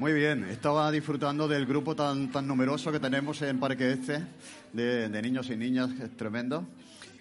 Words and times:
Muy 0.00 0.14
bien, 0.14 0.44
estaba 0.44 0.90
disfrutando 0.90 1.46
del 1.46 1.66
grupo 1.66 1.94
tan, 1.94 2.32
tan 2.32 2.46
numeroso 2.46 2.90
que 2.90 2.98
tenemos 2.98 3.42
en 3.42 3.60
Parque 3.60 3.92
Este, 3.92 4.24
de, 4.72 5.10
de 5.10 5.22
niños 5.22 5.50
y 5.50 5.56
niñas, 5.56 5.90
es 6.00 6.16
tremendo. 6.16 6.64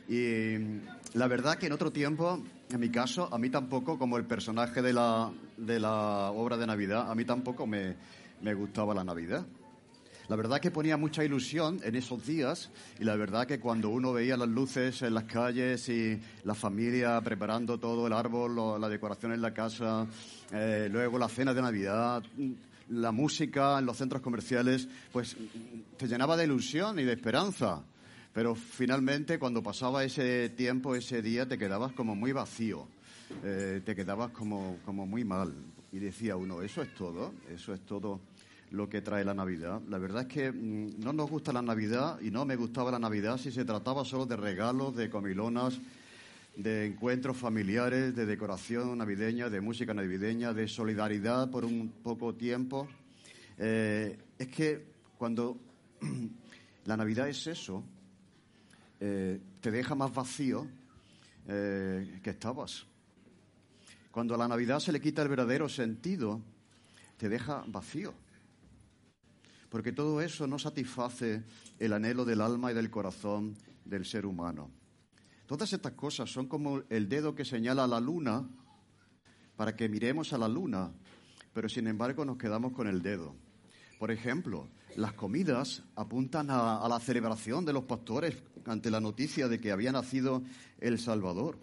Y 0.08 0.54
la 1.14 1.28
verdad 1.28 1.58
que 1.58 1.66
en 1.68 1.73
otro 1.73 1.92
tiempo, 1.92 2.42
en 2.72 2.80
mi 2.80 2.90
caso, 2.90 3.28
a 3.34 3.38
mí 3.38 3.50
tampoco, 3.50 4.00
como 4.00 4.16
el 4.16 4.23
personaje 4.23 4.82
de 4.82 4.94
la, 4.94 5.30
de 5.58 5.78
la 5.78 6.32
obra 6.32 6.56
de 6.56 6.66
Navidad, 6.68 7.12
a 7.12 7.16
mí 7.16 7.26
tampoco 7.26 7.68
me, 7.68 7.96
me 8.42 8.54
gustaba 8.54 8.94
la 8.94 9.04
Navidad. 9.04 9.46
La 10.30 10.36
verdad 10.38 10.62
que 10.62 10.72
ponía 10.72 10.96
mucha 10.96 11.26
ilusión 11.26 11.82
en 11.84 11.96
esos 11.96 12.26
días 12.26 12.70
y 13.00 13.04
la 13.04 13.16
verdad 13.18 13.46
que 13.46 13.59
cuando 13.59 13.90
uno 13.90 14.14
veía 14.14 14.38
las 14.38 14.48
luces 14.48 15.02
en 15.02 15.16
las 15.16 15.23
calles 15.26 15.90
y 15.90 16.18
la 16.46 16.54
familia 16.54 17.20
preparando 17.20 17.78
todo 17.78 18.08
el 18.08 18.14
árbol, 18.14 18.56
lo- 18.56 18.78
la 18.80 18.88
decoración 18.88 19.34
en 19.34 19.42
la 19.42 19.52
casa, 19.54 20.06
eh, 20.54 20.88
luego 20.90 21.18
la 21.18 21.28
cena 21.28 21.52
de 21.52 21.62
Navidad, 21.64 22.22
la 22.90 23.12
música 23.12 23.80
en 23.80 23.86
los 23.86 23.98
centros 23.98 24.22
comerciales, 24.22 24.88
pues 25.12 25.36
te 25.98 26.08
llenaba 26.08 26.36
de 26.38 26.45
ilusión 26.45 27.00
y 27.00 27.04
de 27.04 27.14
esperanza. 27.14 27.84
Pero 28.34 28.56
finalmente 28.56 29.40
cuando 29.40 29.64
pasaba 29.64 30.04
ese 30.04 30.50
tiempo, 30.50 30.96
ese 30.96 31.22
día, 31.22 31.48
te 31.48 31.58
quedabas 31.58 31.94
como 31.94 32.16
muy 32.16 32.31
vacío, 32.31 32.88
eh, 33.44 33.81
te 33.84 33.96
quedabas 33.96 34.31
como, 34.31 34.78
como 34.86 35.06
muy 35.06 35.23
mal. 35.23 35.54
Y 35.92 36.00
decía 36.00 36.36
uno, 36.36 36.62
eso 36.62 36.81
es 36.81 36.94
todo, 36.94 37.34
eso 37.52 37.73
es 37.73 37.81
todo 37.81 38.22
lo 38.72 38.88
que 38.88 39.02
trae 39.02 39.26
la 39.26 39.34
Navidad. 39.34 39.81
La 39.90 39.98
verdad 39.98 40.24
es 40.24 40.28
que 40.28 40.52
mm, 40.52 41.00
no 41.00 41.14
nos 41.14 41.30
gusta 41.30 41.52
la 41.52 41.62
Navidad 41.62 42.20
y 42.22 42.30
no 42.30 42.46
me 42.46 42.56
gustaba 42.56 42.92
la 42.92 43.00
Navidad 43.00 43.38
si 43.38 43.52
se 43.52 43.66
trataba 43.66 44.06
solo 44.06 44.26
de 44.26 44.36
regalos, 44.36 44.96
de 44.96 45.09
comilonas, 45.09 45.80
de 46.60 46.88
encuentros 46.88 47.38
familiares, 47.38 48.14
de 48.14 48.26
decoración 48.26 48.98
navideña, 48.98 49.50
de 49.50 49.62
música 49.62 49.94
navideña, 49.94 50.54
de 50.54 50.68
solidaridad 50.68 51.50
por 51.50 51.64
un 51.64 51.88
poco 52.04 52.36
tiempo. 52.36 52.86
Eh, 53.58 54.20
es 54.38 54.48
que 54.50 54.86
cuando 55.18 55.58
la 56.86 56.98
Navidad 56.98 57.30
es 57.30 57.48
eso, 57.48 57.82
eh, 59.00 59.40
te 59.62 59.72
deja 59.72 59.96
más 59.96 60.14
vacío 60.14 60.68
eh, 61.48 62.20
que 62.22 62.32
estabas. 62.32 62.86
Cuando 64.12 64.36
a 64.36 64.38
la 64.38 64.50
Navidad 64.50 64.82
se 64.82 64.92
le 64.92 65.00
quita 65.00 65.22
el 65.22 65.30
verdadero 65.30 65.70
sentido, 65.70 66.42
te 67.16 67.30
deja 67.30 67.64
vacío. 67.68 68.14
Porque 69.70 69.94
todo 69.94 70.20
eso 70.20 70.46
no 70.46 70.60
satisface 70.60 71.42
el 71.80 71.94
anhelo 71.94 72.26
del 72.26 72.42
alma 72.42 72.72
y 72.72 72.76
del 72.76 72.90
corazón 72.90 73.56
del 73.86 74.04
ser 74.04 74.26
humano. 74.26 74.78
Todas 75.50 75.73
estas 75.73 75.94
cosas 75.94 76.31
son 76.31 76.45
como 76.45 76.83
el 76.92 77.09
dedo 77.09 77.33
que 77.33 77.44
señala 77.44 77.86
a 77.86 77.88
la 77.88 78.00
luna 78.00 78.47
para 79.56 79.75
que 79.75 79.89
miremos 79.89 80.31
a 80.31 80.38
la 80.38 80.47
luna, 80.47 80.91
pero 81.53 81.67
sin 81.67 81.88
embargo 81.88 82.23
nos 82.23 82.38
quedamos 82.38 82.72
con 82.72 82.88
el 82.88 83.02
dedo. 83.02 83.36
Por 83.97 84.11
ejemplo, 84.11 84.67
las 84.95 85.14
comidas 85.14 85.81
apuntan 85.95 86.52
a, 86.52 86.88
la 86.88 87.00
celebración 87.00 87.66
de 87.66 87.73
los 87.73 87.86
pastores 87.86 88.36
ante 88.67 88.91
la 88.91 89.00
noticia 89.00 89.47
de 89.47 89.59
que 89.59 89.72
había 89.72 89.91
nacido 89.91 90.44
el 90.79 91.00
Salvador. 91.00 91.57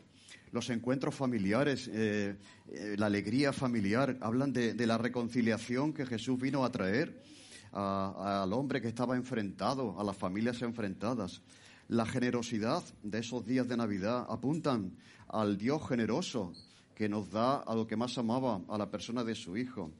Los 0.50 0.68
encuentros 0.70 1.14
familiares, 1.14 1.88
eh, 1.92 2.36
eh, 2.66 2.96
la 2.98 3.06
alegría 3.06 3.52
familiar, 3.52 4.18
hablan 4.20 4.52
de, 4.52 4.74
la 4.84 4.98
reconciliación 4.98 5.92
que 5.92 6.06
Jesús 6.06 6.40
vino 6.40 6.64
a 6.64 6.72
traer 6.72 7.22
al 7.70 8.52
hombre 8.52 8.80
que 8.80 8.88
estaba 8.88 9.16
enfrentado, 9.16 10.00
a 10.00 10.02
las 10.02 10.16
familias 10.16 10.60
enfrentadas. 10.62 11.40
La 11.88 12.04
generosidad 12.04 12.82
de 13.04 13.20
esos 13.20 13.46
días 13.46 13.68
de 13.68 13.76
Navidad 13.76 14.26
apuntan 14.28 14.96
al 15.28 15.56
Dios 15.56 15.88
generoso 15.88 16.52
que 16.96 17.08
nos 17.08 17.30
da 17.30 17.58
a 17.58 17.74
lo 17.76 17.86
que 17.86 17.96
más 17.96 18.18
amaba, 18.18 18.60
a 18.68 18.76
la 18.76 18.90
persona 18.90 19.22
de 19.22 19.36
su 19.36 19.56
Hijo. 19.56 19.92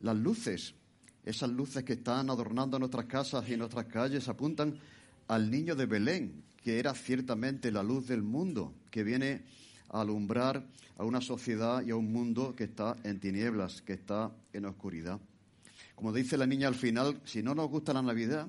Las 0.00 0.16
luces, 0.16 0.74
esas 1.24 1.50
luces 1.50 1.82
que 1.82 1.94
están 1.94 2.30
adornando 2.30 2.78
nuestras 2.78 3.06
casas 3.06 3.48
y 3.48 3.56
nuestras 3.56 3.86
calles, 3.86 4.28
apuntan 4.28 4.78
al 5.26 5.50
niño 5.50 5.74
de 5.74 5.86
Belén, 5.86 6.44
que 6.62 6.78
era 6.78 6.94
ciertamente 6.94 7.72
la 7.72 7.82
luz 7.82 8.06
del 8.06 8.22
mundo, 8.22 8.72
que 8.90 9.02
viene 9.02 9.42
a 9.88 10.02
alumbrar 10.02 10.64
a 10.96 11.04
una 11.04 11.20
sociedad 11.20 11.82
y 11.82 11.90
a 11.90 11.96
un 11.96 12.12
mundo 12.12 12.54
que 12.54 12.64
está 12.64 12.96
en 13.02 13.18
tinieblas, 13.18 13.82
que 13.82 13.94
está 13.94 14.30
en 14.52 14.66
oscuridad. 14.66 15.18
Como 15.96 16.12
dice 16.12 16.36
la 16.36 16.46
niña 16.46 16.68
al 16.68 16.74
final, 16.76 17.20
si 17.24 17.42
no 17.42 17.54
nos 17.54 17.68
gusta 17.68 17.92
la 17.92 18.02
Navidad, 18.02 18.46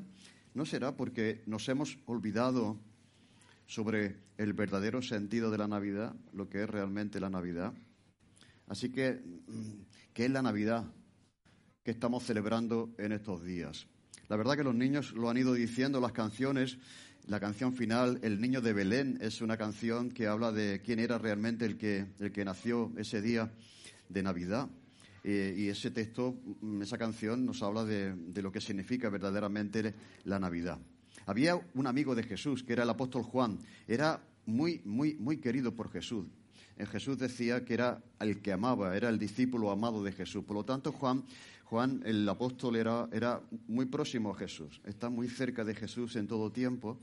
no 0.57 0.65
será 0.65 0.97
porque 0.97 1.43
nos 1.45 1.69
hemos 1.69 1.99
olvidado 2.07 2.79
sobre 3.67 4.15
el 4.37 4.53
verdadero 4.53 5.03
sentido 5.03 5.51
de 5.51 5.59
la 5.59 5.67
Navidad, 5.67 6.15
lo 6.33 6.49
que 6.49 6.63
es 6.63 6.69
realmente 6.69 7.19
la 7.19 7.29
Navidad. 7.29 7.73
Así 8.65 8.89
que, 8.89 9.21
mm, 9.21 10.13
¿qué 10.15 10.25
es 10.25 10.31
la 10.31 10.41
Navidad 10.41 10.83
que 11.83 11.91
estamos 11.91 12.23
celebrando 12.23 12.91
en 12.97 13.11
estos 13.11 13.43
días? 13.43 13.85
La 14.29 14.35
verdad 14.35 14.57
que 14.57 14.63
los 14.63 14.73
niños 14.73 15.11
lo 15.11 15.29
han 15.29 15.37
ido 15.37 15.53
diciendo, 15.53 16.01
las 16.01 16.11
canciones, 16.11 16.79
la 17.27 17.39
canción 17.39 17.75
final, 17.75 18.19
El 18.23 18.41
Niño 18.41 18.59
de 18.59 18.73
Belén, 18.73 19.19
es 19.21 19.41
una 19.41 19.57
canción 19.57 20.09
que 20.09 20.25
habla 20.25 20.51
de 20.51 20.81
quién 20.83 20.97
era 20.97 21.19
realmente 21.19 21.65
el 21.65 21.77
que, 21.77 22.07
el 22.19 22.31
que 22.31 22.43
nació 22.43 22.91
ese 22.97 23.21
día 23.21 23.53
de 24.09 24.23
Navidad. 24.23 24.69
Eh, 25.29 25.53
y 25.57 25.67
ese 25.67 25.91
texto, 25.91 26.39
mm, 26.61 26.83
esa 26.83 26.97
canción 26.97 27.45
nos 27.45 27.61
habla 27.61 27.83
de, 27.83 28.15
lo 28.41 28.49
que 28.49 28.61
significa 28.61 29.09
verdaderamente 29.09 29.93
la 30.23 30.39
Navidad. 30.39 30.79
Había 31.25 31.59
un 31.73 31.85
amigo 31.85 32.15
de 32.15 32.23
Jesús, 32.23 32.63
que 32.63 32.71
era 32.71 32.83
el 32.83 32.89
apóstol 32.89 33.23
Juan. 33.23 33.59
Era 33.89 34.23
muy, 34.45 34.79
muy, 34.85 35.15
muy 35.15 35.35
querido 35.35 35.75
por 35.75 35.91
Jesús. 35.91 36.27
Eh, 36.77 36.85
Jesús 36.85 37.17
decía 37.17 37.65
que 37.65 37.73
era 37.73 38.01
el 38.21 38.41
que 38.41 38.53
amaba, 38.53 38.95
era 38.95 39.09
el 39.09 39.19
discípulo 39.19 39.69
amado 39.69 40.01
de 40.01 40.13
Jesús. 40.13 40.45
Por 40.45 40.55
lo 40.55 40.63
tanto, 40.63 40.93
Juan, 40.93 41.25
Juan 41.65 42.01
el 42.05 42.29
apóstol, 42.29 42.77
era, 42.77 43.09
era 43.11 43.41
muy 43.67 43.87
próximo 43.87 44.31
a 44.31 44.37
Jesús. 44.37 44.79
Está 44.85 45.09
muy 45.09 45.27
cerca 45.27 45.65
de 45.65 45.75
Jesús 45.75 46.15
en 46.15 46.27
todo 46.27 46.53
tiempo. 46.53 47.01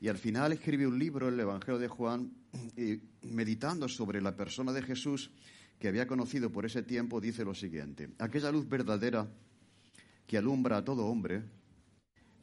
Y 0.00 0.08
al 0.08 0.18
final 0.18 0.50
escribe 0.50 0.84
un 0.84 0.98
libro, 0.98 1.28
el 1.28 1.38
Evangelio 1.38 1.78
de 1.78 1.86
Juan, 1.86 2.32
y 2.76 2.98
meditando 3.22 3.86
sobre 3.86 4.20
la 4.20 4.34
persona 4.34 4.72
de 4.72 4.82
Jesús 4.82 5.30
que 5.82 5.88
había 5.88 6.06
conocido 6.06 6.48
por 6.48 6.64
ese 6.64 6.84
tiempo, 6.84 7.20
dice 7.20 7.44
lo 7.44 7.56
siguiente. 7.56 8.10
Aquella 8.20 8.52
luz 8.52 8.68
verdadera 8.68 9.28
que 10.28 10.38
alumbra 10.38 10.76
a 10.76 10.84
todo 10.84 11.06
hombre 11.06 11.42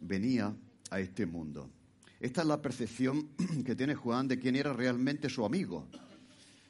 venía 0.01 0.53
a 0.91 0.99
este 0.99 1.25
mundo. 1.25 1.69
Esta 2.19 2.41
es 2.41 2.47
la 2.47 2.61
percepción 2.61 3.29
que 3.65 3.77
tiene 3.77 3.95
Juan 3.95 4.27
de 4.27 4.37
quién 4.37 4.57
era 4.57 4.73
realmente 4.73 5.29
su 5.29 5.45
amigo, 5.45 5.87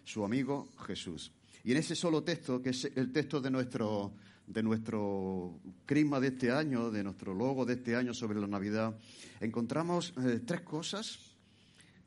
su 0.03 0.23
amigo 0.23 0.69
Jesús. 0.85 1.31
Y 1.63 1.71
en 1.71 1.77
ese 1.77 1.95
solo 1.95 2.23
texto, 2.23 2.61
que 2.61 2.69
es 2.69 2.85
el 2.85 3.11
texto 3.11 3.41
de 3.41 3.49
nuestro, 3.49 4.13
de 4.45 4.61
nuestro 4.61 5.59
crisma 5.87 6.19
de 6.19 6.27
este 6.27 6.51
año, 6.51 6.91
de 6.91 7.03
nuestro 7.03 7.33
logo 7.33 7.65
de 7.65 7.73
este 7.73 7.95
año 7.95 8.13
sobre 8.13 8.39
la 8.39 8.45
Navidad, 8.45 8.95
encontramos 9.39 10.13
eh, 10.23 10.41
tres 10.45 10.61
cosas, 10.61 11.17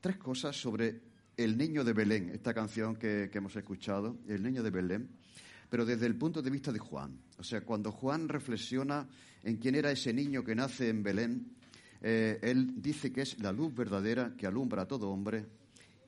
tres 0.00 0.18
cosas 0.18 0.54
sobre 0.54 1.11
el 1.36 1.56
niño 1.56 1.84
de 1.84 1.92
Belén, 1.92 2.30
esta 2.30 2.52
canción 2.54 2.96
que, 2.96 3.30
hemos 3.32 3.56
escuchado, 3.56 4.18
el 4.28 4.42
niño 4.42 4.62
de 4.62 4.70
Belén, 4.70 5.08
pero 5.70 5.84
desde 5.84 6.06
el 6.06 6.16
punto 6.16 6.42
de 6.42 6.50
vista 6.50 6.70
de 6.72 6.78
Juan. 6.78 7.18
O 7.38 7.44
sea, 7.44 7.62
cuando 7.62 7.90
Juan 7.92 8.28
reflexiona 8.28 9.08
en 9.42 9.56
quién 9.56 9.74
era 9.74 9.90
ese 9.90 10.12
niño 10.12 10.44
que 10.44 10.54
nace 10.54 10.88
en 10.90 11.02
Belén, 11.02 11.46
eh, 12.02 12.38
él 12.42 12.74
dice 12.82 13.12
que 13.12 13.22
es 13.22 13.40
la 13.40 13.52
luz 13.52 13.74
verdadera 13.74 14.34
que 14.36 14.46
alumbra 14.46 14.82
a 14.82 14.86
todo 14.88 15.08
hombre 15.10 15.46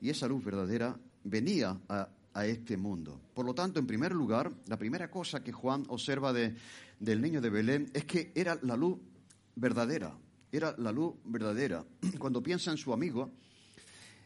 y 0.01 0.11
esa 0.11 0.27
luz 0.29 0.45
verdadera 0.45 0.99
venía 1.23 1.81
a, 1.89 2.09
a 2.35 2.47
este 2.47 2.77
mundo. 2.77 3.21
Por 3.33 3.47
lo 3.47 3.55
tanto, 3.55 3.79
en 3.81 3.87
primer 3.87 4.13
lugar, 4.13 4.53
la 4.67 4.77
primera 4.77 5.11
cosa 5.11 5.43
que 5.43 5.53
Juan 5.53 5.85
observa 5.89 6.33
de- 6.33 6.55
del 7.01 7.23
niño 7.23 7.41
de 7.41 7.51
Belén 7.51 7.91
es 7.95 8.05
que 8.05 8.33
era 8.35 8.59
la 8.63 8.77
luz 8.77 8.99
verdadera, 9.57 10.15
era 10.53 10.75
la 10.79 10.93
luz 10.93 11.15
verdadera. 11.25 11.85
Cuando 12.19 12.43
piensa 12.43 12.71
en 12.71 12.77
su 12.77 12.93
amigo, 12.93 13.31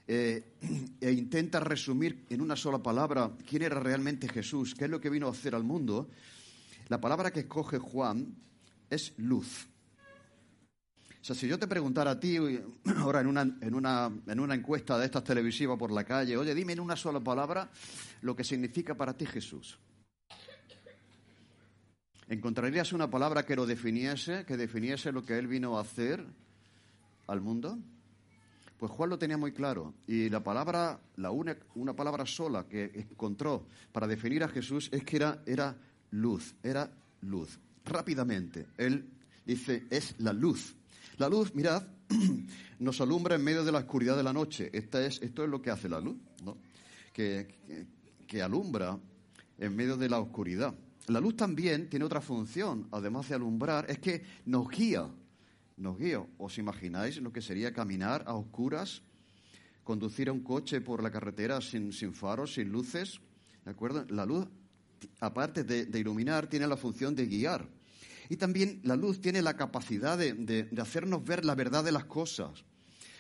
eh, 0.09 0.43
e 1.01 1.13
intenta 1.13 1.61
resumir 1.61 2.25
en 2.31 2.41
una 2.41 2.57
sola 2.57 2.83
palabra 2.83 3.31
quién 3.47 3.63
era 3.63 3.79
realmente 3.79 4.29
Jesús, 4.29 4.75
qué 4.75 4.87
es 4.87 4.91
lo 4.91 5.01
que 5.01 5.11
vino 5.11 5.29
a 5.29 5.33
hacer 5.33 5.55
al 5.55 5.65
mundo, 5.65 6.09
la 6.89 7.01
palabra 7.01 7.31
que 7.31 7.41
escoge 7.41 7.79
Juan 7.79 8.35
es 8.89 9.13
luz. 9.19 9.69
O 11.21 11.25
sea, 11.29 11.37
si 11.37 11.47
yo 11.47 11.59
te 11.59 11.67
preguntara 11.67 12.13
a 12.13 12.21
ti 12.21 12.39
ahora 12.97 13.21
en 13.21 13.27
una, 13.27 13.43
en 13.43 13.75
una, 13.75 14.11
en 14.27 14.41
una 14.41 14.55
encuesta 14.55 14.99
de 14.99 15.05
estas 15.05 15.25
televisivas 15.25 15.79
por 15.79 15.93
la 15.93 16.05
calle, 16.05 16.39
oye, 16.39 16.55
dime 16.55 16.73
en 16.73 16.81
una 16.81 16.97
sola 16.97 17.21
palabra 17.21 17.71
lo 18.23 18.35
que 18.35 18.45
significa 18.45 18.95
para 18.95 19.15
ti 19.15 19.27
Jesús. 19.27 19.79
¿Encontrarías 22.29 22.93
una 22.93 23.11
palabra 23.11 23.45
que 23.45 23.57
lo 23.57 23.67
definiese, 23.67 24.45
que 24.47 24.57
definiese 24.57 25.13
lo 25.13 25.25
que 25.25 25.39
él 25.39 25.47
vino 25.47 25.77
a 25.77 25.83
hacer 25.83 26.25
al 27.27 27.41
mundo? 27.41 27.79
Pues 28.79 28.93
Juan 28.93 29.11
lo 29.11 29.19
tenía 29.19 29.37
muy 29.37 29.53
claro. 29.53 29.93
Y 30.07 30.29
la 30.29 30.43
palabra, 30.43 31.01
la 31.17 31.31
una, 31.33 31.57
una 31.75 31.95
palabra 31.95 32.25
sola 32.25 32.67
que 32.67 32.85
encontró 32.95 33.67
para 33.93 34.07
definir 34.07 34.45
a 34.45 34.49
Jesús 34.49 34.89
es 34.93 35.03
que 35.05 35.17
era, 35.17 35.43
era 35.47 35.77
luz, 36.13 36.55
era 36.63 36.91
luz. 37.23 37.59
Rápidamente, 37.85 38.67
él 38.77 39.11
dice, 39.45 39.85
es 39.91 40.15
la 40.19 40.33
luz. 40.33 40.77
La 41.17 41.29
luz, 41.29 41.55
mirad, 41.55 41.83
nos 42.79 43.01
alumbra 43.01 43.35
en 43.35 43.43
medio 43.43 43.65
de 43.65 43.73
la 43.73 43.79
oscuridad 43.79 44.17
de 44.17 44.23
la 44.23 44.33
noche. 44.33 44.71
Esta 44.73 45.05
es, 45.05 45.21
esto 45.23 45.43
es 45.43 45.51
lo 45.51 45.61
que 45.61 45.71
hace 45.71 45.89
la 45.89 46.01
luz, 46.01 46.17
¿no? 46.45 46.57
que, 47.13 47.49
que 48.29 48.43
alumbra 48.43 48.97
en 49.59 49.75
medio 49.75 49.97
de 49.97 50.09
la 50.09 50.21
oscuridad. 50.21 50.73
La 51.09 51.21
luz 51.21 51.37
también 51.37 51.89
tiene 51.89 52.05
otra 52.05 52.21
función, 52.21 52.87
además 52.93 53.29
de 53.29 53.35
alumbrar, 53.35 53.91
es 53.91 53.99
que 53.99 54.23
nos 54.45 54.69
guía 54.69 55.09
nos 55.79 55.99
guía. 55.99 56.25
¿Os 56.39 56.59
imagináis 56.59 57.19
lo 57.19 57.33
que 57.33 57.41
sería 57.41 57.73
caminar 57.73 58.25
a 58.27 58.35
oscuras, 58.35 59.03
conducir 59.85 60.29
a 60.29 60.33
un 60.33 60.43
coche 60.43 60.81
por 60.81 61.03
la 61.03 61.11
carretera 61.11 61.61
sin, 61.61 61.93
sin 61.93 62.13
faros, 62.13 62.55
sin 62.55 62.71
luces? 62.71 63.21
¿De? 63.65 64.15
La 64.15 64.25
luz, 64.25 64.47
aparte 65.21 65.63
de, 65.65 65.99
iluminar, 65.99 66.47
tiene 66.49 66.67
la 66.67 66.77
función 66.77 67.15
de 67.15 67.27
guiar. 67.27 67.69
Y 68.29 68.37
también 68.37 68.81
la 68.85 68.97
luz 68.97 69.21
tiene 69.21 69.43
la 69.43 69.57
capacidad 69.57 70.19
de, 70.19 70.69
hacernos 70.81 71.25
ver 71.25 71.45
la 71.45 71.55
verdad 71.55 71.85
de 71.85 71.93
las 71.93 72.05
cosas. 72.05 72.65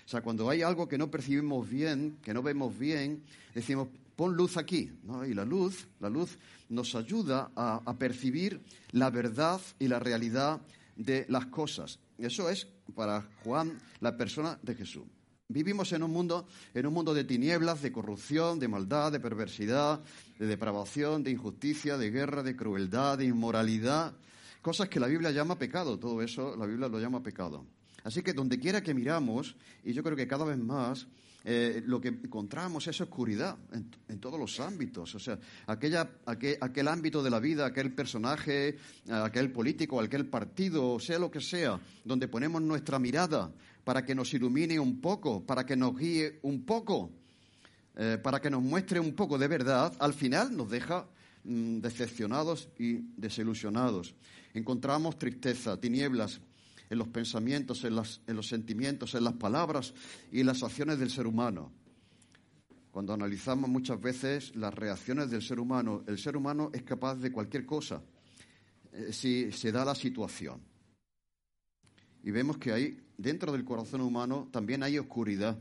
O 0.04 0.10
sea, 0.10 0.22
cuando 0.22 0.48
hay 0.48 0.62
algo 0.62 0.88
que 0.88 0.96
no 0.96 1.10
percibimos 1.10 1.68
bien, 1.68 2.18
que 2.22 2.32
no 2.32 2.42
vemos 2.42 2.78
bien, 2.78 3.22
decimos, 3.54 3.88
pon 4.16 4.34
luz 4.34 4.56
aquí. 4.56 4.90
Y 5.26 5.34
la 5.34 5.44
luz, 5.44 5.86
la 6.00 6.08
luz 6.08 6.38
nos 6.70 6.94
ayuda 6.94 7.50
a, 7.54 7.82
a 7.84 7.98
percibir 7.98 8.62
la 8.92 9.10
verdad 9.10 9.60
y 9.78 9.88
la 9.88 9.98
realidad 9.98 10.60
de 10.98 11.24
las 11.30 11.46
cosas. 11.46 11.98
Eso 12.18 12.50
es 12.50 12.66
para 12.94 13.26
Juan 13.44 13.78
la 14.00 14.16
persona 14.16 14.58
de 14.62 14.74
Jesús. 14.74 15.04
Vivimos 15.50 15.92
en 15.92 16.02
un 16.02 16.12
mundo, 16.12 16.46
en 16.74 16.86
un 16.86 16.92
mundo 16.92 17.14
de 17.14 17.24
tinieblas, 17.24 17.80
de 17.80 17.90
corrupción, 17.90 18.58
de 18.58 18.68
maldad, 18.68 19.10
de 19.10 19.20
perversidad, 19.20 20.00
de 20.38 20.46
depravación, 20.46 21.24
de 21.24 21.30
injusticia, 21.30 21.96
de 21.96 22.10
guerra, 22.10 22.42
de 22.42 22.54
crueldad, 22.54 23.16
de 23.16 23.24
inmoralidad, 23.24 24.12
cosas 24.60 24.90
que 24.90 25.00
la 25.00 25.06
Biblia 25.06 25.30
llama 25.30 25.58
pecado. 25.58 25.98
Todo 25.98 26.20
eso 26.20 26.54
la 26.54 26.66
Biblia 26.66 26.88
lo 26.88 27.00
llama 27.00 27.22
pecado. 27.22 27.64
Así 28.04 28.22
que 28.22 28.34
donde 28.34 28.58
quiera 28.58 28.82
que 28.82 28.92
miramos, 28.92 29.56
y 29.84 29.94
yo 29.94 30.02
creo 30.02 30.16
que 30.16 30.28
cada 30.28 30.44
vez 30.44 30.58
más, 30.58 31.06
eh, 31.44 31.82
lo 31.86 32.00
que 32.00 32.08
encontramos 32.08 32.86
es 32.88 33.00
oscuridad 33.00 33.56
en, 33.72 34.18
todos 34.18 34.38
los 34.38 34.58
ámbitos. 34.60 35.14
O 35.14 35.18
sea, 35.18 35.38
aquella, 35.66 36.10
aquel, 36.26 36.88
ámbito 36.88 37.22
de 37.22 37.30
la 37.30 37.38
vida, 37.38 37.66
aquel 37.66 37.92
personaje, 37.92 38.76
aquel 39.08 39.52
político, 39.52 40.00
aquel 40.00 40.26
partido, 40.26 40.98
sea 40.98 41.18
lo 41.18 41.30
que 41.30 41.40
sea, 41.40 41.80
donde 42.04 42.28
ponemos 42.28 42.60
nuestra 42.60 42.98
mirada 42.98 43.52
para 43.88 44.04
que 44.04 44.14
nos 44.14 44.34
ilumine 44.34 44.78
un 44.78 45.00
poco, 45.00 45.46
para 45.46 45.64
que 45.64 45.74
nos 45.74 45.96
guíe 45.96 46.40
un 46.42 46.66
poco, 46.66 47.10
eh, 47.96 48.18
para 48.22 48.38
que 48.38 48.50
nos 48.50 48.62
muestre 48.62 49.00
un 49.00 49.14
poco 49.14 49.38
de 49.38 49.48
verdad, 49.48 49.94
al 49.98 50.12
final 50.12 50.54
nos 50.54 50.68
deja 50.68 51.08
mm, 51.44 51.78
decepcionados 51.78 52.68
y 52.78 52.96
desilusionados. 53.16 54.14
Encontramos 54.52 55.18
tristeza, 55.18 55.80
tinieblas, 55.80 56.40
en 56.90 56.98
los 56.98 57.08
pensamientos, 57.08 57.84
en, 57.84 57.94
los 57.94 58.48
sentimientos, 58.48 59.14
en 59.14 59.24
las 59.24 59.34
palabras 59.34 59.92
y 60.32 60.42
las 60.42 60.62
acciones 60.62 60.98
del 60.98 61.10
ser 61.10 61.26
humano. 61.26 61.70
Cuando 62.90 63.12
analizamos 63.12 63.68
muchas 63.68 64.00
veces 64.00 64.56
las 64.56 64.72
reacciones 64.74 65.30
del 65.30 65.42
ser 65.42 65.60
humano, 65.60 66.02
el 66.06 66.18
ser 66.18 66.36
humano 66.36 66.70
es 66.72 66.82
capaz 66.82 67.16
de 67.16 67.30
cualquier 67.30 67.66
cosa 67.66 68.02
eh, 68.92 69.12
si 69.12 69.52
se 69.52 69.70
da 69.70 69.84
la 69.84 69.94
situación. 69.94 70.60
Y 72.24 72.30
vemos 72.30 72.58
que 72.58 72.72
ahí, 72.72 72.98
dentro 73.16 73.52
del 73.52 73.64
corazón 73.64 74.00
humano, 74.00 74.48
también 74.50 74.82
hay 74.82 74.98
oscuridad, 74.98 75.56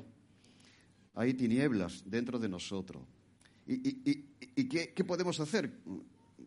hay 1.14 1.34
tinieblas 1.34 2.04
dentro 2.06 2.40
de 2.40 2.50
nosotros. 2.50 3.04
¿Y, 3.68 4.14
qué 4.66 5.04
podemos 5.04 5.40
hacer 5.40 5.72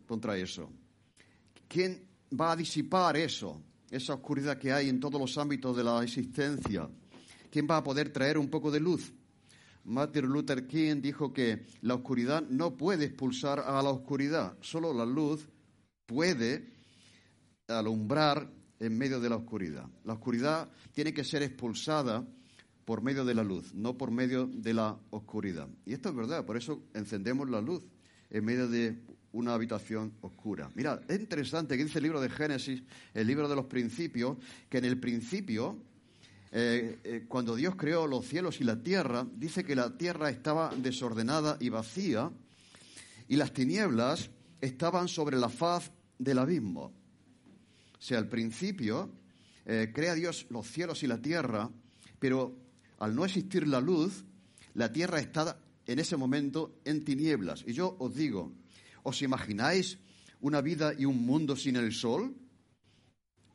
contra 0.07 0.35
eso? 0.37 0.69
¿Quién 1.67 2.03
va 2.39 2.51
a 2.51 2.55
disipar 2.55 3.15
eso? 3.15 3.61
Esa 3.91 4.15
oscuridad 4.15 4.57
que 4.57 4.71
hay 4.71 4.89
en 4.89 4.99
todos 4.99 5.21
los 5.21 5.37
ámbitos 5.37 5.77
de 5.77 5.83
la 5.83 6.01
existencia? 6.01 6.89
¿Quién 7.51 7.67
va 7.69 7.77
a 7.77 7.83
poder 7.83 8.11
traer 8.11 8.37
un 8.37 8.49
poco 8.49 8.71
de 8.71 8.79
luz? 8.79 9.13
Martin 9.83 10.25
Luther 10.25 10.67
King 10.67 11.01
dijo 11.01 11.33
que 11.33 11.65
la 11.81 11.95
oscuridad 11.95 12.43
no 12.49 12.77
puede 12.77 13.05
expulsar 13.05 13.59
a 13.59 13.81
la 13.81 13.89
oscuridad, 13.89 14.57
solo 14.61 14.93
la 14.93 15.05
luz 15.05 15.47
puede 16.05 16.71
alumbrar 17.67 18.51
en 18.79 18.97
medio 18.97 19.19
de 19.19 19.29
la 19.29 19.35
oscuridad. 19.35 19.87
La 20.03 20.13
oscuridad 20.13 20.69
tiene 20.93 21.13
que 21.13 21.23
ser 21.23 21.43
expulsada 21.43 22.25
por 22.85 23.01
medio 23.01 23.25
de 23.25 23.35
la 23.35 23.43
luz, 23.43 23.73
no 23.73 23.97
por 23.97 24.11
medio 24.11 24.47
de 24.47 24.73
la 24.73 24.97
oscuridad. 25.09 25.67
Y 25.85 25.93
esto 25.93 26.09
es 26.09 26.15
verdad, 26.15 26.45
por 26.45 26.57
eso 26.57 26.83
encendemos 26.93 27.49
la 27.49 27.61
luz 27.61 27.83
en 28.29 28.45
medio 28.45 28.67
de 28.67 29.01
una 29.33 29.53
habitación 29.53 30.13
oscura. 30.21 30.69
Mira, 30.75 31.01
es 31.07 31.19
interesante 31.19 31.77
que 31.77 31.85
dice 31.85 31.99
el 31.99 32.03
libro 32.03 32.21
de 32.21 32.29
Génesis, 32.29 32.83
el 33.13 33.27
libro 33.27 33.47
de 33.47 33.55
los 33.55 33.65
principios, 33.65 34.37
que 34.69 34.79
en 34.79 34.85
el 34.85 34.99
principio, 34.99 35.77
eh, 36.51 36.99
eh, 37.03 37.25
cuando 37.27 37.55
Dios 37.55 37.75
creó 37.75 38.07
los 38.07 38.25
cielos 38.25 38.59
y 38.59 38.63
la 38.63 38.81
tierra, 38.81 39.25
dice 39.35 39.63
que 39.63 39.75
la 39.75 39.97
tierra 39.97 40.29
estaba 40.29 40.73
desordenada 40.75 41.57
y 41.59 41.69
vacía 41.69 42.31
y 43.27 43.37
las 43.37 43.53
tinieblas 43.53 44.29
estaban 44.59 45.07
sobre 45.07 45.37
la 45.37 45.49
faz 45.49 45.91
del 46.19 46.39
abismo. 46.39 46.91
O 47.97 48.01
sea, 48.03 48.17
al 48.17 48.27
principio 48.27 49.09
eh, 49.65 49.91
crea 49.93 50.15
Dios 50.15 50.47
los 50.49 50.67
cielos 50.67 51.03
y 51.03 51.07
la 51.07 51.21
tierra, 51.21 51.69
pero 52.19 52.55
al 52.99 53.15
no 53.15 53.25
existir 53.25 53.67
la 53.67 53.79
luz, 53.79 54.25
la 54.73 54.91
tierra 54.91 55.19
está 55.19 55.57
en 55.85 55.99
ese 55.99 56.17
momento 56.17 56.79
en 56.85 57.03
tinieblas. 57.03 57.63
Y 57.65 57.73
yo 57.73 57.95
os 57.99 58.13
digo, 58.13 58.51
¿Os 59.03 59.21
imagináis 59.21 59.97
una 60.41 60.61
vida 60.61 60.93
y 60.97 61.05
un 61.05 61.25
mundo 61.25 61.55
sin 61.55 61.75
el 61.75 61.93
sol? 61.93 62.35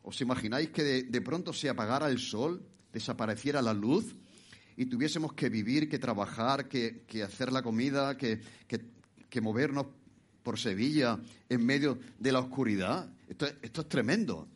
¿Os 0.02 0.20
imagináis 0.20 0.70
que 0.70 1.02
de, 1.02 1.20
pronto 1.20 1.52
se 1.52 1.68
apagara 1.68 2.08
el 2.08 2.18
sol, 2.18 2.62
desapareciera 2.92 3.60
la 3.60 3.74
luz 3.74 4.14
y 4.76 4.86
tuviésemos 4.86 5.32
que 5.32 5.48
vivir, 5.48 5.88
que 5.88 5.98
trabajar, 5.98 6.68
que, 6.68 7.04
hacer 7.24 7.52
la 7.52 7.62
comida, 7.62 8.16
que, 8.16 8.40
movernos 9.42 9.86
por 10.42 10.58
Sevilla 10.58 11.20
en 11.48 11.66
medio 11.66 11.98
de 12.18 12.32
la 12.32 12.40
oscuridad? 12.40 13.12
Esto, 13.28 13.46
esto 13.62 13.80
es 13.80 13.88
tremendo. 13.88 14.48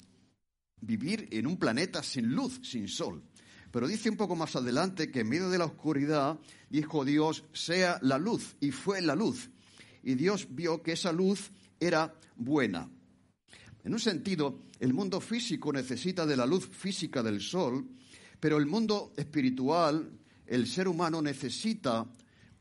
Vivir 0.80 1.28
en 1.32 1.47
un 1.47 1.59
planeta 1.59 2.02
sin 2.02 2.32
luz, 2.32 2.61
sin 2.62 2.88
sol. 2.88 3.23
Pero 3.73 3.87
dice 3.87 4.09
un 4.09 4.16
poco 4.16 4.35
más 4.35 4.56
adelante 4.56 5.11
que 5.11 5.20
en 5.20 5.28
medio 5.28 5.50
de 5.50 5.59
la 5.59 5.66
oscuridad 5.66 6.38
dijo 6.70 7.04
Dios, 7.04 7.44
sea 7.52 7.99
la 8.02 8.18
luz, 8.18 8.56
y 8.61 8.70
fue 8.70 9.00
la 9.02 9.14
luz 9.14 9.50
y 10.02 10.14
Dios 10.14 10.47
vio 10.50 10.83
que 10.83 10.92
esa 10.92 11.12
luz 11.12 11.50
era 11.78 12.14
buena. 12.37 12.88
En 13.85 13.92
un 13.92 14.00
sentido, 14.00 14.61
el 14.78 14.92
mundo 14.92 15.21
físico 15.21 15.73
necesita 15.73 16.26
de 16.26 16.37
la 16.37 16.47
luz 16.47 16.69
física 16.69 17.23
del 17.23 17.40
sol, 17.40 17.87
pero 18.38 18.59
el 18.59 18.66
mundo 18.66 19.12
espiritual, 19.16 20.11
el 20.47 20.66
ser 20.66 20.88
humano 20.88 21.23
necesita 21.23 22.07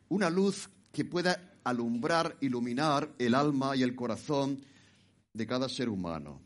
una 0.10 0.30
luz 0.30 0.70
que 0.92 1.06
pueda 1.06 1.60
alumbrar, 1.64 2.38
iluminar 2.42 3.14
el 3.18 3.36
alma 3.36 3.76
y 3.76 3.84
el 3.84 3.96
corazón 3.96 4.60
de 5.34 5.46
cada 5.46 5.70
ser 5.70 5.90
humano. 5.90 6.42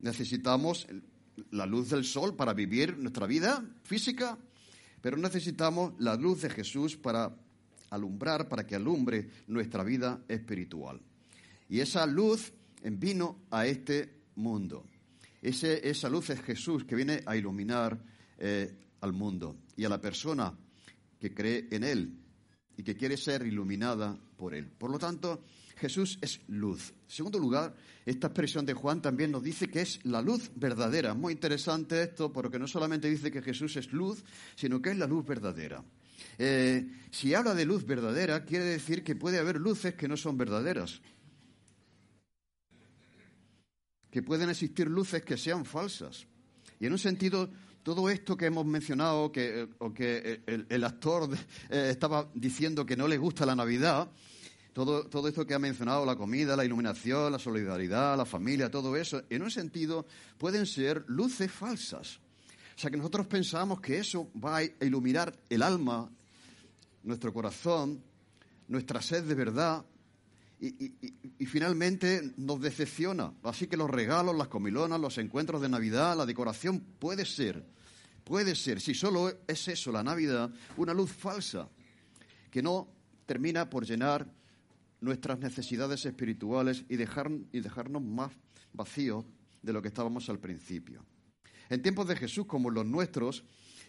Necesitamos 0.00 0.86
la 1.50 1.66
luz 1.66 1.90
del 1.90 2.04
sol 2.04 2.34
para 2.36 2.54
vivir 2.54 2.96
nuestra 2.98 3.26
vida 3.26 3.64
física, 3.84 4.38
pero 5.00 5.16
necesitamos 5.16 5.92
la 5.98 6.16
luz 6.16 6.42
de 6.42 6.50
Jesús 6.50 6.96
para 6.96 7.34
alumbrar 7.90 8.48
para 8.48 8.66
que 8.66 8.74
alumbre 8.74 9.28
nuestra 9.46 9.82
vida 9.84 10.22
espiritual. 10.28 11.00
Y 11.68 11.80
esa 11.80 12.06
luz 12.06 12.52
vino 12.82 13.42
a 13.50 13.66
este 13.66 14.22
mundo. 14.36 14.84
esa 15.42 16.08
luz 16.08 16.30
es 16.30 16.40
Jesús 16.42 16.84
que 16.84 16.96
viene 16.96 17.22
a 17.26 17.36
iluminar 17.36 17.98
eh, 18.38 18.74
al 19.00 19.12
mundo 19.12 19.56
y 19.76 19.84
a 19.84 19.88
la 19.88 20.00
persona 20.00 20.56
que 21.18 21.34
cree 21.34 21.68
en 21.70 21.84
Él 21.84 22.18
y 22.76 22.82
que 22.82 22.96
quiere 22.96 23.16
ser 23.16 23.46
iluminada 23.46 24.16
por 24.36 24.54
Él. 24.54 24.66
Por 24.66 24.90
lo 24.90 24.98
tanto, 24.98 25.42
Jesús 25.76 26.18
es 26.20 26.40
luz. 26.48 26.90
En 26.90 27.10
segundo 27.10 27.38
lugar, 27.38 27.74
esta 28.04 28.28
expresión 28.28 28.66
de 28.66 28.74
Juan 28.74 29.00
también 29.00 29.30
nos 29.30 29.42
dice 29.42 29.68
que 29.68 29.82
es 29.82 30.04
la 30.04 30.22
luz 30.22 30.50
verdadera. 30.54 31.14
Muy 31.14 31.32
interesante 31.32 32.02
esto, 32.02 32.32
porque 32.32 32.58
no 32.58 32.66
solamente 32.66 33.08
dice 33.08 33.30
que 33.30 33.42
Jesús 33.42 33.76
es 33.76 33.92
luz, 33.92 34.24
sino 34.56 34.80
que 34.82 34.90
es 34.90 34.96
la 34.96 35.06
luz 35.06 35.26
verdadera. 35.26 35.82
Eh, 36.38 36.86
si 37.10 37.34
habla 37.34 37.54
de 37.54 37.64
luz 37.64 37.84
verdadera, 37.84 38.44
quiere 38.44 38.64
decir 38.64 39.02
que 39.02 39.16
puede 39.16 39.38
haber 39.38 39.56
luces 39.56 39.94
que 39.94 40.08
no 40.08 40.16
son 40.16 40.36
verdaderas. 40.36 41.00
Que 44.10 44.22
pueden 44.22 44.50
existir 44.50 44.88
luces 44.88 45.22
que 45.22 45.36
sean 45.36 45.64
falsas. 45.64 46.26
Y 46.80 46.86
en 46.86 46.92
un 46.92 46.98
sentido, 46.98 47.50
todo 47.82 48.08
esto 48.08 48.36
que 48.36 48.46
hemos 48.46 48.66
mencionado, 48.66 49.32
que, 49.32 49.68
o 49.78 49.92
que 49.92 50.42
el, 50.46 50.84
actor 50.84 51.28
eh, 51.70 51.88
estaba 51.90 52.30
diciendo 52.34 52.86
que 52.86 52.96
no 52.96 53.08
le 53.08 53.18
gusta 53.18 53.46
la 53.46 53.56
Navidad, 53.56 54.10
todo, 54.72 55.08
todo 55.08 55.26
esto 55.28 55.46
que 55.46 55.54
ha 55.54 55.58
mencionado, 55.58 56.06
la 56.06 56.14
comida, 56.14 56.56
la 56.56 56.64
iluminación, 56.64 57.32
la 57.32 57.38
solidaridad, 57.38 58.16
la 58.16 58.24
familia, 58.24 58.70
todo 58.70 58.96
eso, 58.96 59.22
en 59.28 59.42
un 59.42 59.50
sentido 59.50 60.06
pueden 60.38 60.66
ser 60.66 61.04
luces 61.08 61.50
falsas. 61.50 62.20
O 62.78 62.80
sea, 62.80 62.92
que 62.92 62.96
nosotros 62.96 63.26
pensamos 63.26 63.80
que 63.80 63.98
eso 63.98 64.30
va 64.40 64.58
a 64.58 64.84
iluminar 64.84 65.36
el 65.50 65.64
alma, 65.64 66.08
nuestro 67.02 67.34
corazón, 67.34 68.00
nuestra 68.68 69.02
sed 69.02 69.24
de 69.24 69.34
verdad, 69.34 69.84
y, 70.60 71.44
finalmente 71.46 72.34
nos 72.36 72.60
decepciona. 72.60 73.34
Así 73.42 73.66
que 73.66 73.76
los 73.76 73.90
regalos, 73.90 74.36
las 74.36 74.46
comilonas, 74.46 75.00
los 75.00 75.18
encuentros 75.18 75.60
de 75.60 75.68
Navidad, 75.68 76.16
la 76.16 76.24
decoración 76.24 76.78
puede 77.00 77.24
ser, 77.24 77.66
puede 78.22 78.54
ser, 78.54 78.80
si 78.80 78.94
solo 78.94 79.28
es 79.48 79.66
eso, 79.66 79.90
la 79.90 80.04
Navidad, 80.04 80.48
una 80.76 80.94
luz 80.94 81.10
falsa 81.10 81.68
que 82.48 82.62
no 82.62 82.86
termina 83.26 83.68
por 83.68 83.86
llenar 83.86 84.24
nuestras 85.00 85.40
necesidades 85.40 86.06
espirituales 86.06 86.84
y, 86.88 86.94
dejar, 86.94 87.28
y 87.50 87.58
dejarnos 87.58 88.02
más 88.04 88.30
vacíos 88.72 89.24
de 89.62 89.72
lo 89.72 89.82
que 89.82 89.88
estábamos 89.88 90.28
al 90.28 90.38
principio. 90.38 91.04
En 91.70 91.82
tiempos 91.82 92.08
de 92.08 92.16
Jesús, 92.16 92.46
como 92.46 92.70
los 92.70 92.86
nuestros, 92.86 93.44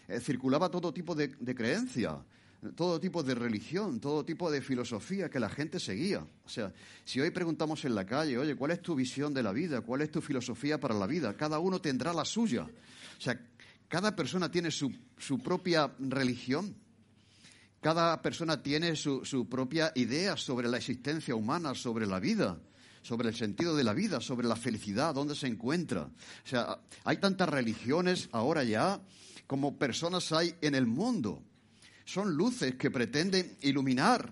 eh, 0.08 0.20
circulaba 0.20 0.70
todo 0.70 0.92
tipo 0.92 1.14
de, 1.14 1.30
creencia, 1.54 2.18
todo 2.74 3.00
tipo 3.00 3.22
de 3.22 3.34
religión, 3.34 4.00
todo 4.00 4.24
tipo 4.24 4.50
de 4.50 4.60
filosofía 4.60 5.30
que 5.30 5.40
la 5.40 5.48
gente 5.48 5.80
seguía. 5.80 6.20
O 6.44 6.48
sea, 6.48 6.72
si 7.04 7.20
hoy 7.20 7.30
preguntamos 7.30 7.84
en 7.84 7.94
la 7.94 8.04
calle, 8.04 8.36
oye, 8.36 8.54
¿cuál 8.54 8.72
es 8.72 8.82
tu 8.82 8.94
visión 8.94 9.32
de 9.32 9.42
la 9.42 9.52
vida? 9.52 9.80
¿Cuál 9.80 10.02
es 10.02 10.10
tu 10.10 10.20
filosofía 10.20 10.78
para 10.78 10.94
la 10.94 11.06
vida? 11.06 11.36
Cada 11.36 11.58
uno 11.58 11.80
tendrá 11.80 12.12
la 12.12 12.24
suya. 12.24 12.62
O 12.62 13.20
sea, 13.20 13.40
cada 13.88 14.14
persona 14.14 14.50
tiene 14.50 14.70
su, 14.70 14.92
propia 15.42 15.90
religión, 15.98 16.76
cada 17.80 18.20
persona 18.20 18.62
tiene 18.62 18.94
su, 18.94 19.24
su 19.24 19.48
propia 19.48 19.90
idea 19.94 20.36
sobre 20.36 20.68
la 20.68 20.76
existencia 20.76 21.34
humana, 21.34 21.74
sobre 21.74 22.06
la 22.06 22.20
vida 22.20 22.58
sobre 23.02 23.28
el 23.28 23.34
sentido 23.34 23.76
de 23.76 23.84
la 23.84 23.94
vida, 23.94 24.20
sobre 24.20 24.46
la 24.46 24.56
felicidad, 24.56 25.14
dónde 25.14 25.34
se 25.34 25.46
encuentra. 25.46 26.02
O 26.02 26.48
sea, 26.48 26.78
hay 27.04 27.16
tantas 27.16 27.48
religiones 27.48 28.28
ahora 28.32 28.64
ya 28.64 29.00
como 29.46 29.76
personas 29.76 30.30
hay 30.32 30.54
en 30.60 30.74
el 30.74 30.86
mundo. 30.86 31.42
Son 32.04 32.34
luces 32.34 32.74
que 32.76 32.90
pretenden 32.90 33.56
iluminar 33.62 34.30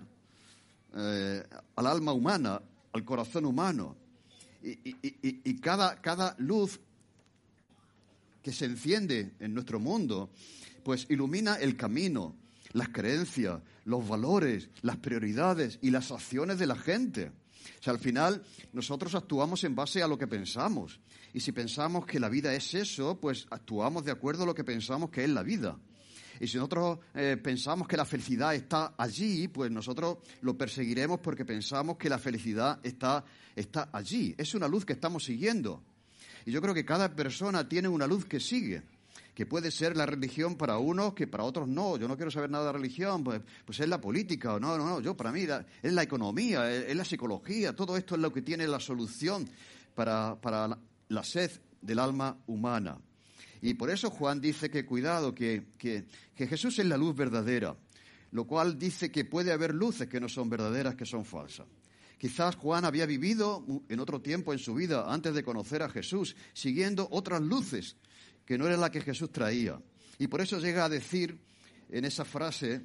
eh, 0.95 1.43
al 1.75 1.87
alma 1.87 2.13
humana, 2.13 2.61
al 2.93 3.05
corazón 3.05 3.45
humano. 3.45 3.95
Y, 4.61 5.59
cada, 5.61 6.01
cada 6.01 6.35
luz 6.37 6.79
que 8.41 8.51
se 8.51 8.65
enciende 8.65 9.31
en 9.39 9.53
nuestro 9.53 9.79
mundo, 9.79 10.29
pues 10.83 11.05
ilumina 11.09 11.55
el 11.55 11.77
camino, 11.77 12.35
las 12.73 12.89
creencias, 12.89 13.61
los 13.85 14.07
valores, 14.07 14.69
las 14.81 14.97
prioridades 14.97 15.79
y 15.81 15.91
las 15.91 16.11
acciones 16.11 16.59
de 16.59 16.67
la 16.67 16.75
gente. 16.75 17.31
O 17.79 17.83
sea, 17.83 17.93
al 17.93 17.99
final 17.99 18.43
nosotros 18.73 19.15
actuamos 19.15 19.63
en 19.63 19.75
base 19.75 20.03
a 20.03 20.07
lo 20.07 20.17
que 20.17 20.27
pensamos. 20.27 20.99
Y 21.33 21.39
si 21.39 21.51
pensamos 21.51 22.05
que 22.05 22.19
la 22.19 22.29
vida 22.29 22.53
es 22.53 22.73
eso, 22.73 23.19
pues 23.19 23.47
actuamos 23.49 24.03
de 24.05 24.11
acuerdo 24.11 24.43
a 24.43 24.45
lo 24.45 24.55
que 24.55 24.63
pensamos 24.63 25.09
que 25.09 25.23
es 25.23 25.29
la 25.29 25.43
vida. 25.43 25.77
Y 26.39 26.47
si 26.47 26.57
nosotros 26.57 26.99
eh, 27.13 27.37
pensamos 27.41 27.87
que 27.87 27.97
la 27.97 28.05
felicidad 28.05 28.55
está 28.55 28.95
allí, 28.97 29.47
pues 29.49 29.69
nosotros 29.69 30.19
lo 30.41 30.57
perseguiremos 30.57 31.19
porque 31.19 31.45
pensamos 31.45 31.97
que 31.97 32.09
la 32.09 32.17
felicidad 32.17 32.79
está, 32.83 33.25
está 33.55 33.89
allí. 33.91 34.33
Es 34.37 34.55
una 34.55 34.67
luz 34.67 34.85
que 34.85 34.93
estamos 34.93 35.23
siguiendo. 35.23 35.83
Y 36.45 36.51
yo 36.51 36.61
creo 36.61 36.73
que 36.73 36.85
cada 36.85 37.13
persona 37.13 37.67
tiene 37.67 37.89
una 37.89 38.07
luz 38.07 38.25
que 38.25 38.39
sigue 38.39 38.83
que 39.39 39.45
puede 39.45 39.71
ser 39.71 39.95
la 39.95 40.05
religión 40.05 40.57
para 40.57 40.79
unos, 40.79 41.13
que 41.13 41.25
para 41.25 41.45
otros 41.45 41.65
no. 41.65 41.95
Yo 41.95 42.09
no 42.09 42.17
quiero 42.17 42.29
saber 42.29 42.49
nada 42.49 42.65
de 42.65 42.71
religión, 42.73 43.23
pues, 43.23 43.39
pues 43.63 43.79
es 43.79 43.87
la 43.87 44.01
política. 44.01 44.59
No, 44.59 44.77
no, 44.77 44.85
no. 44.85 44.99
Yo, 44.99 45.15
para 45.15 45.31
mí, 45.31 45.47
es 45.81 45.93
la 45.93 46.03
economía, 46.03 46.69
es, 46.69 46.93
la 46.93 47.05
psicología. 47.05 47.73
Todo 47.73 47.95
esto 47.95 48.15
es 48.15 48.21
lo 48.21 48.33
que 48.33 48.41
tiene 48.41 48.67
la 48.67 48.81
solución 48.81 49.49
para, 49.95 50.37
la, 51.07 51.23
sed 51.23 51.51
del 51.81 51.99
alma 51.99 52.37
humana. 52.47 52.99
Y 53.61 53.75
por 53.75 53.89
eso 53.89 54.09
Juan 54.09 54.41
dice 54.41 54.69
que 54.69 54.85
cuidado, 54.85 55.33
que, 55.33 55.67
que, 55.77 56.03
que 56.35 56.45
Jesús 56.45 56.77
es 56.77 56.85
la 56.85 56.97
luz 56.97 57.15
verdadera, 57.15 57.77
lo 58.31 58.43
cual 58.43 58.77
dice 58.77 59.09
que 59.09 59.23
puede 59.23 59.53
haber 59.53 59.73
luces 59.73 60.09
que 60.09 60.19
no 60.19 60.27
son 60.27 60.49
verdaderas, 60.49 60.95
que 60.95 61.05
son 61.05 61.23
falsas. 61.23 61.65
Quizás 62.17 62.57
Juan 62.57 62.83
había 62.83 63.05
vivido 63.05 63.65
en 63.87 64.01
otro 64.01 64.19
tiempo 64.19 64.51
en 64.51 64.59
su 64.59 64.75
vida, 64.75 65.05
antes 65.07 65.33
de 65.33 65.43
conocer 65.43 65.81
a 65.81 65.87
Jesús, 65.87 66.35
siguiendo 66.51 67.07
otras 67.09 67.41
luces 67.41 67.95
que 68.49 68.57
no 68.57 68.65
era 68.65 68.77
la 68.77 68.89
que 68.89 69.01
Jesús 69.01 69.31
traía. 69.31 69.79
Y 70.17 70.27
por 70.27 70.41
eso 70.41 70.57
llega 70.57 70.83
a 70.83 70.89
decir 70.89 71.39
en 71.87 72.03
esa 72.03 72.25
frase 72.25 72.81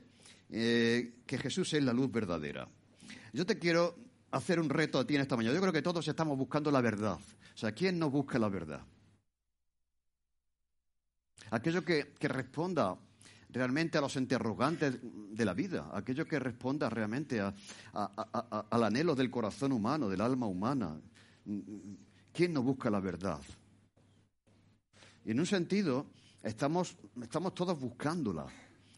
eh, 0.50 1.23
que 1.25 1.38
Jesús 1.38 1.73
es 1.73 1.83
la 1.83 1.94
luz 1.94 2.12
verdadera. 2.12 2.68
Yo 3.33 3.47
te 3.47 3.59
quiero 3.59 3.97
hacer 4.33 4.61
un 4.61 4.68
reto 4.68 4.99
a 4.99 5.06
ti 5.06 5.14
en 5.14 5.23
esta 5.23 5.37
mañana. 5.37 5.54
Yo 5.54 5.62
creo 5.62 5.73
que 5.73 5.80
todos 5.80 6.06
estamos 6.06 6.37
buscando 6.37 6.71
la 6.71 6.83
verdad. 6.83 7.14
O 7.14 7.56
sea, 7.56 7.73
¿quién 7.73 7.99
no 7.99 8.11
busca 8.11 8.38
la 8.38 8.50
verdad? 8.50 8.83
Aquello 11.50 11.83
que, 11.83 12.12
responda 12.21 12.99
realmente 13.49 13.97
a 13.97 14.02
los 14.02 14.16
interrogantes 14.16 14.99
de 15.02 15.44
la 15.47 15.54
vida, 15.54 15.88
aquello 15.94 16.28
que 16.28 16.38
responda 16.38 16.90
realmente 16.90 17.40
al 17.40 18.85
anhelo 18.85 19.14
del 19.14 19.30
corazón 19.30 19.73
humano, 19.73 20.11
del 20.11 20.21
alma 20.21 20.44
humana. 20.44 21.00
¿Quién 22.35 22.52
no 22.52 22.62
busca 22.62 22.90
la 22.90 23.00
verdad? 23.00 23.40
Y 25.25 25.31
en 25.31 25.40
un 25.40 25.47
sentido, 25.47 26.07
estamos, 26.43 26.97
estamos 27.23 27.54
todos 27.54 27.81
buscándola. 27.81 28.47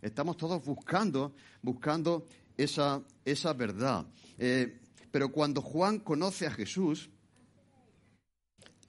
Estamos 0.03 0.37
todos 0.37 0.65
buscando, 0.65 1.35
buscando 1.63 2.27
esa, 2.57 3.03
esa 3.25 3.53
verdad. 3.53 4.07
Eh, 4.37 4.81
pero 5.11 5.31
cuando 5.31 5.63
Juan 5.63 6.01
conoce 6.01 6.47
a 6.47 6.51
Jesús, 6.51 7.09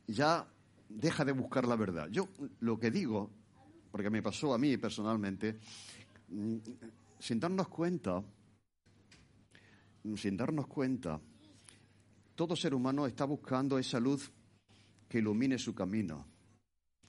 ya 0.07 0.47
deja 0.89 1.23
de 1.23 1.31
buscar 1.31 1.67
la 1.67 1.75
verdad. 1.75 2.09
Yo 2.09 2.27
lo 2.59 2.79
que 2.79 2.91
digo, 2.91 3.29
porque 3.91 4.09
me 4.09 4.23
pasó 4.23 4.53
a 4.53 4.57
mí 4.57 4.75
personalmente, 4.77 5.59
mm, 6.29 6.57
sin 7.19 7.39
darnos 7.39 7.67
cuenta, 7.67 8.23
sin 10.15 10.37
darnos 10.37 10.67
cuenta, 10.67 11.19
todo 12.35 12.55
ser 12.55 12.73
humano 12.73 13.05
está 13.05 13.25
buscando 13.25 13.77
esa 13.77 13.99
luz 13.99 14.31
que 15.07 15.19
ilumine 15.19 15.57
su 15.57 15.73
camino 15.73 16.36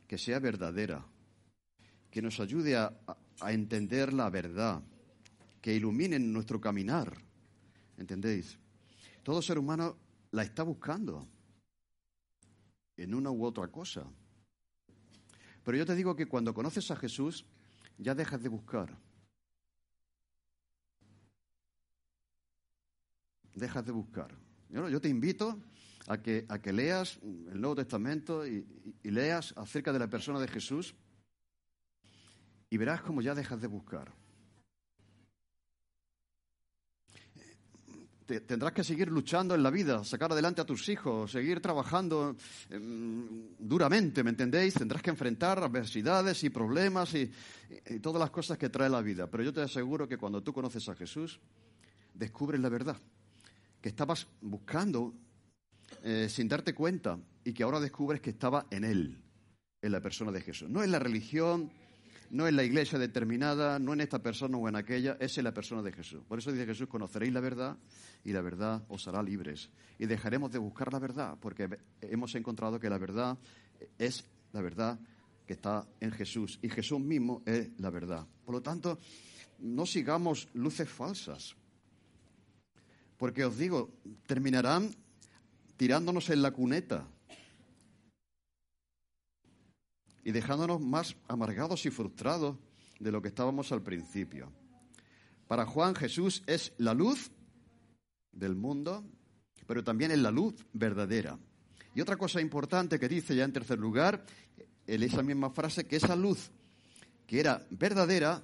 que 0.09 0.17
sea 0.17 0.41
verdadera, 0.41 1.07
que 2.11 2.23
nos 2.23 2.41
ayude 2.41 2.77
a, 2.77 2.93
entender 3.43 4.13
la 4.13 4.31
verdad, 4.31 4.83
que 5.61 5.75
ilumine 5.75 6.19
nuestro 6.19 6.61
caminar. 6.61 7.17
¿Entendéis? 7.99 8.59
Todo 9.23 9.43
ser 9.43 9.59
humano 9.59 9.97
la 10.33 10.43
está 10.43 10.63
buscando 10.63 11.29
en 12.97 13.15
una 13.15 13.31
u 13.31 13.45
otra 13.45 13.69
cosa. 13.69 14.05
Pero 15.63 15.77
yo 15.77 15.85
te 15.85 15.95
digo 15.95 16.17
que 16.17 16.27
cuando 16.27 16.55
conoces 16.55 16.91
a 16.91 16.97
Jesús, 16.97 17.45
ya 17.99 18.15
dejas 18.15 18.43
de 18.43 18.49
buscar. 18.49 18.97
Dejas 23.55 23.85
de 23.85 23.93
buscar. 23.93 24.35
yo 24.71 25.01
te 25.01 25.09
invito 25.09 25.61
a 26.09 26.23
que, 26.23 26.47
a 26.49 26.59
que 26.59 26.73
leas 26.73 27.19
el 27.23 27.61
Nuevo 27.61 27.77
Testamento 27.77 28.47
y, 28.47 28.67
leas 29.05 29.55
acerca 29.57 29.93
de 29.93 29.99
la 29.99 30.09
persona 30.09 30.41
de 30.41 30.49
Jesús 30.49 30.95
y 32.71 32.77
verás 32.77 33.03
cómo 33.03 33.23
ya 33.23 33.35
dejas 33.35 33.61
de 33.61 33.69
buscar. 33.69 34.13
tendrás 38.47 38.73
que 38.73 38.85
seguir 38.85 39.09
luchando 39.09 39.55
en 39.55 39.63
la 39.63 39.71
vida, 39.71 40.05
sacar 40.05 40.31
adelante 40.31 40.61
a 40.61 40.67
tus 40.67 40.87
hijos, 40.91 41.33
seguir 41.33 41.63
trabajando 41.63 42.37
em, 42.69 43.57
duramente, 43.59 44.23
¿me 44.23 44.29
entendéis? 44.29 44.75
Tendrás 44.75 45.01
que 45.01 45.09
enfrentar 45.09 45.59
adversidades 45.59 46.45
y 46.45 46.51
problemas 46.51 47.15
y, 47.15 47.31
todas 48.03 48.21
las 48.21 48.31
cosas 48.31 48.59
que 48.59 48.69
trae 48.69 48.91
la 48.91 49.01
vida. 49.01 49.29
Pero 49.29 49.45
yo 49.45 49.53
te 49.55 49.63
aseguro 49.63 50.07
que 50.07 50.19
cuando 50.19 50.43
tú 50.43 50.53
conoces 50.53 50.87
a 50.91 50.95
Jesús, 50.95 51.41
descubres 52.13 52.61
la 52.61 52.69
verdad, 52.69 52.99
que 53.81 53.89
estabas 53.89 54.27
buscando 54.43 55.15
eh, 56.03 56.29
sin 56.29 56.49
darte 56.49 56.75
cuenta 56.75 57.19
y 57.45 57.53
que 57.53 57.63
ahora 57.63 57.81
descubres 57.81 58.21
que 58.21 58.31
estaba 58.31 58.67
en 58.71 58.85
Él, 58.85 59.23
en 59.83 59.93
la 59.93 60.01
persona 60.01 60.33
de 60.33 60.41
Jesús. 60.41 60.69
No 60.69 60.83
en 60.83 60.91
la 60.91 60.99
religión, 60.99 61.71
no 62.31 62.47
en 62.47 62.57
la 62.57 62.65
iglesia 62.65 62.99
determinada, 62.99 63.79
no 63.79 63.93
en 63.93 64.01
esta 64.01 64.23
persona 64.23 64.59
o 64.59 64.69
en 64.69 64.77
aquella, 64.77 65.17
es 65.21 65.39
en 65.39 65.45
la 65.45 65.55
persona 65.55 65.83
de 65.83 65.93
Jesús. 65.93 66.23
Por 66.29 66.39
eso 66.39 66.53
dice 66.53 66.67
Jesús, 66.67 66.89
conoceréis 66.89 67.33
la 67.33 67.41
verdad 67.41 67.79
y 68.25 68.33
la 68.33 68.43
verdad 68.43 68.85
os 68.89 69.07
hará 69.09 69.23
libres. 69.23 69.71
Y 69.99 70.07
dejaremos 70.07 70.53
de 70.53 70.59
buscar 70.59 70.93
la 70.93 70.99
verdad, 70.99 71.39
porque 71.41 71.69
hemos 72.01 72.35
encontrado 72.35 72.79
que 72.79 72.91
la 72.91 72.99
verdad 72.99 73.39
es 73.99 74.25
la 74.53 74.61
verdad 74.61 74.99
que 75.47 75.55
está 75.55 75.87
en 76.01 76.13
Jesús 76.13 76.59
y 76.63 76.69
Jesús 76.69 77.01
mismo 77.01 77.43
es 77.47 77.71
la 77.79 77.91
verdad. 77.91 78.27
Por 78.45 78.55
lo 78.55 78.63
tanto, 78.63 78.99
no 79.61 79.87
sigamos 79.87 80.49
luces 80.55 80.89
falsas, 80.89 81.57
porque 83.17 83.45
os 83.45 83.57
digo, 83.57 83.91
terminarán 84.27 84.95
tirándonos 85.79 86.29
en 86.29 86.43
la 86.43 86.51
cuneta 86.51 87.07
y 90.25 90.33
dejándonos 90.33 90.81
más 90.81 91.17
amargados 91.29 91.87
y 91.87 91.91
frustrados 91.91 92.57
de 92.99 93.13
lo 93.13 93.23
que 93.23 93.29
estábamos 93.29 93.71
al 93.71 93.83
principio. 93.83 94.53
Para 95.47 95.65
Juan 95.65 95.95
Jesús 95.95 96.43
es 96.47 96.73
la 96.79 96.93
luz 96.93 97.31
del 98.33 98.57
mundo, 98.57 99.05
pero 99.67 99.85
también 99.85 100.11
es 100.11 100.19
la 100.19 100.33
luz 100.33 100.67
verdadera. 100.73 101.39
Y 101.95 102.01
otra 102.01 102.17
cosa 102.17 102.41
importante 102.41 102.99
que 102.99 103.09
dice 103.09 103.37
ya 103.37 103.45
en 103.45 103.53
tercer 103.53 103.79
lugar, 103.79 104.27
en 104.87 105.03
esa 105.03 105.23
misma 105.23 105.51
frase, 105.51 105.87
que 105.87 105.97
esa 105.97 106.17
luz 106.17 106.51
que 107.25 107.39
era 107.39 107.65
verdadera 107.71 108.43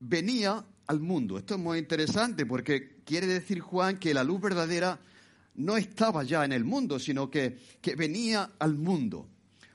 venía 0.00 0.66
al 0.88 0.98
mundo. 0.98 1.38
Esto 1.38 1.54
es 1.54 1.60
muy 1.60 1.78
interesante 1.78 2.46
porque 2.46 3.00
quiere 3.04 3.28
decir 3.28 3.60
Juan 3.60 3.98
que 3.98 4.12
la 4.12 4.24
luz 4.24 4.40
verdadera 4.40 4.98
no 5.58 5.76
estaba 5.76 6.22
ya 6.22 6.44
en 6.44 6.52
el 6.52 6.64
mundo, 6.64 6.98
sino 6.98 7.28
que, 7.28 7.58
que 7.80 7.96
venía 7.96 8.52
al 8.58 8.76
mundo. 8.76 9.28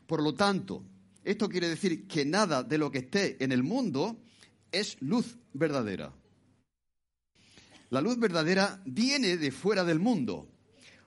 Por 0.07 0.23
lo 0.23 0.33
tanto, 0.33 0.83
esto 1.23 1.49
quiere 1.49 1.67
decir 1.69 2.07
que 2.07 2.25
nada 2.25 2.63
de 2.63 2.77
lo 2.77 2.89
que 2.89 2.99
esté 2.99 3.43
en 3.43 3.51
el 3.51 3.63
mundo 3.63 4.17
es 4.71 4.97
luz 5.01 5.37
verdadera. 5.53 6.13
La 7.89 8.01
luz 8.01 8.17
verdadera 8.17 8.81
viene 8.85 9.37
de 9.37 9.51
fuera 9.51 9.83
del 9.83 9.99
mundo. 9.99 10.47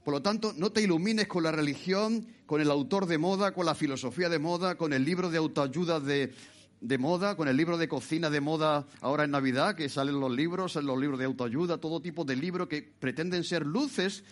Por 0.04 0.14
lo 0.14 0.22
tanto, 0.22 0.52
no 0.56 0.70
te 0.70 0.82
ilumines 0.82 1.26
con 1.26 1.42
la 1.42 1.50
religión, 1.50 2.28
con 2.44 2.60
el 2.60 2.70
autor 2.70 3.06
de 3.06 3.18
moda, 3.18 3.52
con 3.52 3.66
la 3.66 3.74
filosofía 3.74 4.28
de 4.28 4.38
moda, 4.38 4.76
con 4.76 4.92
el 4.92 5.04
libro 5.04 5.30
de 5.30 5.38
autoayuda 5.38 6.00
de, 6.00 6.32
de 6.80 6.98
moda, 6.98 7.34
con 7.34 7.48
el 7.48 7.56
libro 7.56 7.78
de 7.78 7.88
cocina 7.88 8.30
de 8.30 8.40
moda 8.40 8.86
ahora 9.00 9.24
en 9.24 9.32
Navidad, 9.32 9.74
que 9.74 9.88
salen 9.88 10.20
los 10.20 10.30
libros, 10.30 10.76
los 10.76 11.00
libros 11.00 11.18
de 11.18 11.24
autoayuda, 11.24 11.78
todo 11.78 12.00
tipo 12.00 12.24
de 12.24 12.36
libros 12.36 12.68
que 12.68 12.82
pretenden 12.82 13.42
ser 13.42 13.66
luces 13.66 14.22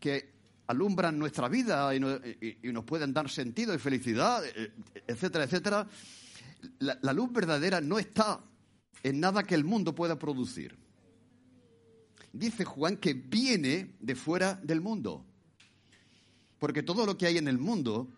que 0.00 0.32
alumbran 0.66 1.18
nuestra 1.18 1.48
vida 1.48 1.94
y, 1.94 2.00
nos 2.00 2.84
pueden 2.84 3.12
dar 3.12 3.28
sentido 3.28 3.74
y 3.74 3.78
felicidad, 3.78 4.42
eh, 4.44 4.72
etcétera, 5.06 5.44
etcétera. 5.44 5.86
la 6.78 7.12
luz 7.12 7.32
verdadera 7.32 7.80
no 7.80 7.98
está 7.98 8.40
en 9.02 9.20
nada 9.20 9.42
que 9.42 9.54
el 9.54 9.64
mundo 9.64 9.94
pueda 9.94 10.18
producir. 10.18 10.76
Dice 12.32 12.64
Juan 12.64 12.96
que 12.96 13.14
viene 13.14 13.96
de 14.00 14.14
fuera 14.14 14.54
del 14.54 14.80
mundo. 14.80 15.24
Porque 16.58 16.82
todo 16.82 17.06
lo 17.06 17.16
que 17.16 17.26
hay 17.26 17.38
en 17.38 17.48
el 17.48 17.58
mundo 17.58 18.08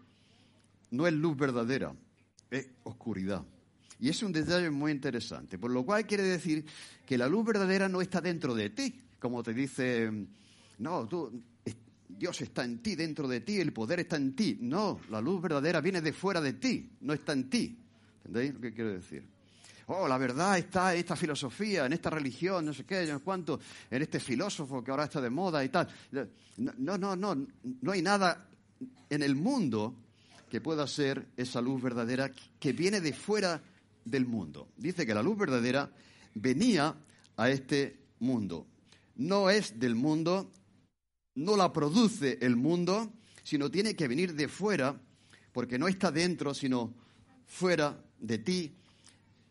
no 0.90 1.06
es 1.06 1.12
luz 1.14 1.36
verdadera, 1.36 1.94
es 2.50 2.68
oscuridad. 2.82 3.44
Y 3.98 4.08
es 4.08 4.22
un 4.22 4.32
detalle 4.32 4.68
muy 4.68 4.90
interesante, 4.90 5.58
por 5.58 5.70
lo 5.70 5.86
cual 5.86 6.06
quiere 6.06 6.24
decir 6.24 6.66
que 7.06 7.16
la 7.16 7.28
luz 7.28 7.46
verdadera 7.46 7.88
no 7.88 8.02
está 8.02 8.20
dentro 8.20 8.52
de 8.54 8.70
ti, 8.70 9.00
como 9.20 9.44
te 9.44 9.54
dice, 9.54 10.10
no, 10.78 11.06
tú, 11.06 11.40
Dios 12.22 12.40
está 12.40 12.62
en 12.62 12.80
ti, 12.80 12.94
dentro 12.94 13.26
de 13.26 13.40
ti, 13.40 13.58
el 13.58 13.72
poder 13.72 13.98
está 13.98 14.14
en 14.14 14.36
ti. 14.36 14.56
No, 14.60 15.00
la 15.10 15.20
luz 15.20 15.42
verdadera 15.42 15.80
viene 15.80 16.00
de 16.00 16.12
fuera 16.12 16.40
de 16.40 16.52
ti, 16.52 16.88
no 17.00 17.14
está 17.14 17.32
en 17.32 17.50
ti. 17.50 17.76
¿Entendéis 18.18 18.54
lo 18.54 18.60
que 18.60 18.72
quiero 18.72 18.92
decir? 18.92 19.24
Oh, 19.88 20.06
la 20.06 20.16
verdad 20.18 20.56
está 20.56 20.92
en 20.92 21.00
esta 21.00 21.16
filosofía, 21.16 21.84
en 21.84 21.94
esta 21.94 22.10
religión, 22.10 22.64
no 22.64 22.72
sé 22.72 22.84
qué, 22.84 23.04
no 23.08 23.18
sé 23.18 23.24
cuánto, 23.24 23.58
en 23.90 24.02
este 24.02 24.20
filósofo 24.20 24.84
que 24.84 24.92
ahora 24.92 25.02
está 25.02 25.20
de 25.20 25.30
moda 25.30 25.64
y 25.64 25.70
tal. 25.70 25.88
No, 26.58 26.96
no, 26.96 27.16
no, 27.16 27.34
no 27.34 27.90
hay 27.90 28.02
nada 28.02 28.46
en 29.10 29.22
el 29.24 29.34
mundo 29.34 29.92
que 30.48 30.60
pueda 30.60 30.86
ser 30.86 31.26
esa 31.36 31.60
luz 31.60 31.82
verdadera 31.82 32.30
que 32.60 32.72
viene 32.72 33.00
de 33.00 33.14
fuera 33.14 33.60
del 34.04 34.26
mundo. 34.26 34.68
Dice 34.76 35.04
que 35.04 35.12
la 35.12 35.24
luz 35.24 35.38
verdadera 35.38 35.90
venía 36.34 36.94
a 37.36 37.50
este 37.50 37.98
mundo. 38.20 38.68
No 39.16 39.50
es 39.50 39.80
del 39.80 39.96
mundo, 39.96 40.52
no 41.34 41.56
la 41.56 41.72
produce 41.72 42.38
el 42.40 42.56
mundo, 42.56 43.12
sino 43.42 43.70
tiene 43.70 43.96
que 43.96 44.08
venir 44.08 44.34
de 44.34 44.48
fuera, 44.48 45.00
porque 45.52 45.78
no 45.78 45.88
está 45.88 46.10
dentro, 46.10 46.54
sino 46.54 46.94
fuera 47.46 48.02
de 48.18 48.38
ti 48.38 48.74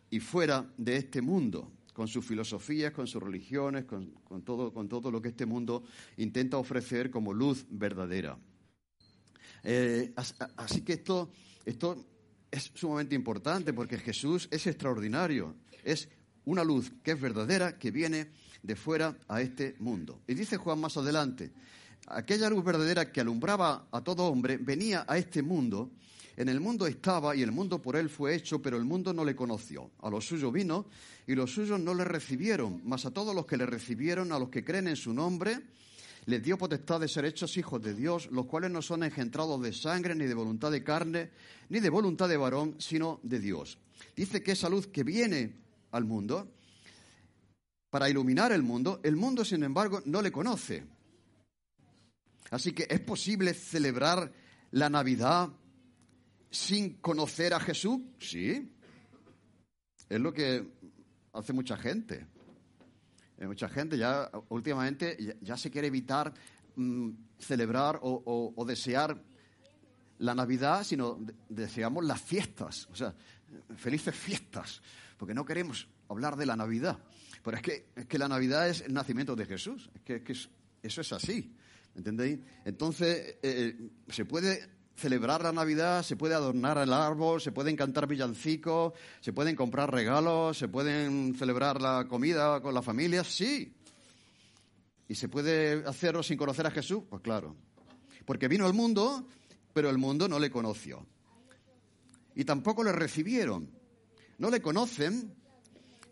y 0.10 0.20
fuera 0.20 0.72
de 0.78 0.98
este 0.98 1.22
mundo, 1.22 1.72
con 1.94 2.08
sus 2.08 2.26
filosofías, 2.26 2.92
con 2.92 3.08
sus 3.08 3.22
religiones, 3.22 3.86
con, 3.86 4.14
todo, 4.44 4.74
con 4.74 4.88
todo 4.88 5.12
lo 5.12 5.22
que 5.22 5.30
este 5.30 5.46
mundo 5.46 5.84
intenta 6.18 6.58
ofrecer 6.58 7.12
como 7.12 7.34
luz 7.34 7.66
verdadera. 7.70 8.38
Eh, 9.64 10.14
así 10.58 10.82
que 10.82 10.94
esto, 10.94 11.32
esto 11.66 12.06
es 12.50 12.72
sumamente 12.74 13.16
importante 13.16 13.74
porque 13.74 13.98
Jesús 13.98 14.48
es 14.52 14.66
extraordinario, 14.68 15.56
es 15.84 16.10
una 16.46 16.64
luz 16.64 16.92
que 17.04 17.12
es 17.12 17.22
verdadera, 17.22 17.78
que 17.78 17.92
viene 17.92 18.32
de 18.64 18.76
fuera 18.76 19.18
a 19.28 19.42
este 19.42 19.76
mundo. 19.80 20.22
Y 20.28 20.34
dice 20.34 20.58
Juan 20.58 20.80
más 20.80 20.98
adelante, 20.98 21.52
aquella 22.08 22.50
luz 22.50 22.64
verdadera 22.64 23.12
que 23.12 23.22
alumbraba 23.22 23.88
a 23.92 24.02
todo 24.02 24.26
hombre 24.26 24.58
venía 24.58 25.06
a 25.08 25.18
este 25.18 25.42
mundo, 25.42 25.92
en 26.38 26.50
el 26.50 26.60
mundo 26.60 26.88
estaba 26.88 27.36
y 27.36 27.42
el 27.42 27.52
mundo 27.52 27.82
por 27.82 27.96
él 27.96 28.10
fue 28.10 28.36
hecho, 28.36 28.62
pero 28.62 28.78
el 28.78 28.86
mundo 28.86 29.14
no 29.14 29.26
le 29.26 29.36
conoció. 29.36 29.92
A 30.02 30.10
los 30.10 30.26
suyos 30.26 30.52
vino 30.52 30.86
y 31.28 31.36
los 31.36 31.54
suyos 31.54 31.80
no 31.80 31.94
le 31.94 32.04
recibieron, 32.04 32.82
mas 32.86 33.06
a 33.06 33.12
todos 33.12 33.36
los 33.36 33.46
que 33.46 33.58
le 33.58 33.66
recibieron, 33.66 34.32
a 34.32 34.40
los 34.40 34.50
que 34.50 34.64
creen 34.64 34.88
en 34.88 34.96
su 34.96 35.14
nombre, 35.14 35.60
les 36.26 36.42
dio 36.42 36.58
potestad 36.58 37.00
de 37.00 37.08
ser 37.08 37.26
hechos 37.26 37.58
hijos 37.58 37.82
de 37.82 37.94
Dios, 37.94 38.30
los 38.32 38.46
cuales 38.46 38.72
no 38.72 38.82
son 38.82 39.04
engendrados 39.04 39.62
de 39.62 39.74
sangre, 39.74 40.16
ni 40.16 40.26
de 40.26 40.34
voluntad 40.34 40.72
de 40.72 40.84
carne, 40.84 41.32
ni 41.70 41.80
de 41.80 41.90
voluntad 41.90 42.30
de 42.30 42.38
varón, 42.38 42.76
sino 42.78 43.20
de 43.24 43.40
Dios. 43.40 43.78
Dice 44.16 44.42
que 44.42 44.52
esa 44.54 44.70
luz 44.70 44.88
que 44.88 45.04
viene 45.04 45.56
al 45.92 46.06
mundo, 46.06 46.52
para 47.92 48.10
iluminar 48.10 48.52
el 48.54 48.64
mundo, 48.64 49.02
el 49.04 49.18
mundo, 49.18 49.46
sin 49.46 49.64
embargo, 49.64 50.02
no 50.06 50.22
le 50.22 50.32
conoce. 50.32 50.84
Así 52.50 52.72
que 52.72 52.88
es 52.90 53.02
posible 53.02 53.54
celebrar 53.54 54.32
la 54.72 54.90
Navidad 54.90 55.50
sin 56.50 56.96
conocer 56.96 57.54
a 57.54 57.60
Jesús. 57.60 58.02
Sí. 58.18 58.74
Es 60.10 60.20
lo 60.20 60.34
que 60.34 60.66
hace 61.34 61.54
mucha 61.54 61.78
gente. 61.78 62.28
Eh, 63.38 63.46
mucha 63.46 63.68
gente 63.68 63.98
ya 63.98 64.32
últimamente 64.50 65.38
ya, 65.42 65.58
se 65.58 65.70
quiere 65.70 65.88
evitar 65.88 66.34
mm, 66.76 67.10
celebrar 67.40 68.00
o, 68.02 68.66
desear 68.66 69.22
la 70.20 70.34
Navidad, 70.34 70.84
sino 70.86 71.20
deseamos 71.50 72.06
las 72.06 72.22
fiestas, 72.22 72.88
o 72.92 72.96
sea, 72.96 73.16
felices 73.76 74.16
fiestas, 74.16 74.82
porque 75.18 75.34
no 75.34 75.44
queremos 75.44 75.88
hablar 76.08 76.36
de 76.36 76.46
la 76.46 76.56
Navidad. 76.56 77.00
Pero 77.44 77.58
es 77.58 77.64
que, 78.08 78.18
la 78.18 78.28
Navidad 78.28 78.70
es 78.70 78.82
el 78.82 78.94
nacimiento 78.94 79.36
de 79.36 79.46
Jesús, 79.46 79.90
es 79.96 80.02
que, 80.02 80.34
eso 80.84 81.02
es 81.02 81.14
así, 81.14 81.54
¿entendéis? 81.96 82.40
Entonces, 82.66 83.38
eh, 83.42 83.90
se 84.10 84.26
puede 84.26 84.70
celebrar 84.96 85.42
la 85.44 85.52
Navidad, 85.52 86.04
se 86.04 86.16
puede 86.16 86.36
adornar 86.36 86.78
el 86.78 86.94
árbol, 86.94 87.42
se 87.42 87.52
pueden 87.52 87.76
cantar 87.76 88.08
villancicos, 88.08 88.94
se 89.20 89.34
pueden 89.34 89.56
comprar 89.56 89.92
regalos, 89.92 90.58
se 90.58 90.68
pueden 90.68 91.36
celebrar 91.36 91.82
la 91.82 92.08
comida 92.08 92.62
con 92.62 92.74
la 92.74 92.82
familia, 92.82 93.24
sí. 93.24 93.74
¿Y 95.08 95.16
se 95.16 95.28
puede 95.28 95.84
hacerlo 95.88 96.22
sin 96.24 96.38
conocer 96.38 96.68
a 96.68 96.72
Jesús? 96.72 97.04
Pues 97.10 97.22
claro. 97.22 97.56
Porque 98.26 98.48
vino 98.48 98.66
al 98.66 98.74
mundo, 98.74 99.28
pero 99.74 99.90
el 99.90 99.98
mundo 99.98 100.28
no 100.28 100.40
le 100.40 100.52
conoció. 100.52 101.06
Y 102.36 102.46
tampoco 102.46 102.84
le 102.84 102.92
recibieron. 102.92 103.70
No 104.38 104.50
le 104.50 104.62
conocen 104.62 105.34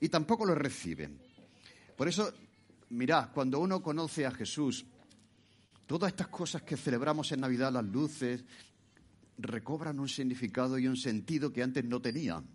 y 0.01 0.09
tampoco 0.09 0.45
le 0.45 0.55
reciben. 0.55 1.19
Por 1.95 2.07
eso, 2.07 2.33
mirad, 2.89 3.31
cuando 3.33 3.59
uno 3.59 3.81
conoce 3.81 4.25
a 4.25 4.31
Jesús, 4.31 4.85
todas 5.85 6.11
estas 6.11 6.27
cosas 6.27 6.61
que 6.61 6.77
celebramos 6.77 7.31
en 7.31 7.41
Navidad, 7.41 7.71
las 7.71 7.85
luces, 7.85 8.43
recobran 9.37 9.99
un 9.99 10.09
significado 10.09 10.77
y 10.77 10.87
un 10.87 10.97
sentido 10.97 11.51
que 11.51 11.63
antes 11.63 11.83
no 11.85 12.01
tenían. 12.01 12.45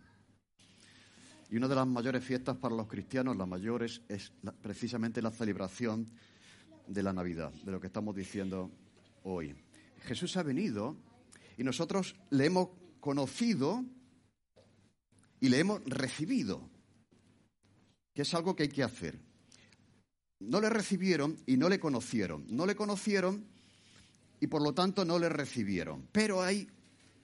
Y 1.51 1.57
una 1.57 1.69
de 1.69 1.75
las 1.75 1.87
mayores 1.87 2.25
fiestas 2.25 2.57
para 2.57 2.75
los 2.75 2.89
cristianos, 2.89 3.37
las 3.37 3.49
mayores, 3.49 4.03
es 4.09 4.33
precisamente 4.63 5.23
la 5.23 5.31
celebración 5.31 6.11
de 6.87 7.03
la 7.03 7.13
Navidad, 7.13 7.53
de 7.53 7.73
lo 7.73 7.81
que 7.81 7.87
estamos 7.87 8.15
diciendo 8.15 8.71
hoy. 9.23 9.55
Jesús 10.03 10.37
ha 10.37 10.43
venido 10.43 10.97
y 11.57 11.65
nosotros 11.65 12.17
le 12.31 12.47
hemos 12.47 12.69
conocido 13.01 13.85
y 15.41 15.49
le 15.49 15.59
hemos 15.59 15.83
recibido, 15.85 16.71
que 18.15 18.23
es 18.23 18.35
algo 18.35 18.55
que 18.55 18.65
hay 18.65 18.69
que 18.69 18.83
hacer. 18.83 19.19
No 20.41 20.61
le 20.61 20.71
recibieron 20.71 21.37
y 21.47 21.57
no 21.57 21.69
le 21.69 21.81
conocieron. 21.81 22.45
No 22.49 22.67
le 22.67 22.77
conocieron 22.77 23.45
y 24.41 24.47
por 24.47 24.63
lo 24.63 24.73
tanto 24.73 25.05
no 25.05 25.19
le 25.19 25.29
recibieron. 25.29 26.09
Pero 26.13 26.43
hay 26.43 26.69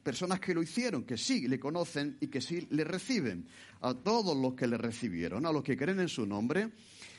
personas 0.03 0.40
que 0.40 0.55
lo 0.55 0.62
hicieron, 0.62 1.05
que 1.05 1.16
sí 1.16 1.46
le 1.46 1.61
conocen 1.61 2.16
y 2.20 2.29
que 2.29 2.40
sí 2.40 2.66
le 2.70 2.85
reciben. 2.85 3.46
A 3.83 3.94
todos 3.94 4.37
los 4.37 4.55
que 4.55 4.66
le 4.66 4.76
recibieron, 4.76 5.46
a 5.46 5.53
los 5.53 5.62
que 5.62 5.76
creen 5.76 6.00
en 6.00 6.09
su 6.09 6.26
nombre, 6.26 6.70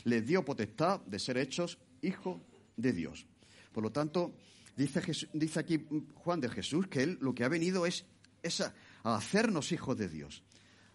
les 0.03 0.25
dio 0.25 0.43
potestad 0.43 0.99
de 1.01 1.19
ser 1.19 1.38
hechos 1.38 1.77
hijos 2.01 2.41
de 2.75 2.93
Dios. 2.93 3.25
Por 3.71 3.84
lo 3.84 3.91
tanto, 3.91 4.34
dice, 4.75 5.01
dice 5.34 5.60
aquí 5.60 5.86
Juan 6.15 6.41
de 6.41 6.49
Jesús 6.49 6.88
que 6.88 7.03
él 7.03 7.17
lo 7.21 7.34
que 7.34 7.43
ha 7.43 7.49
venido 7.49 7.86
es, 7.86 8.05
a 9.03 9.15
hacernos 9.15 9.71
hijos 9.71 9.97
de 9.97 10.10
Dios, 10.10 10.43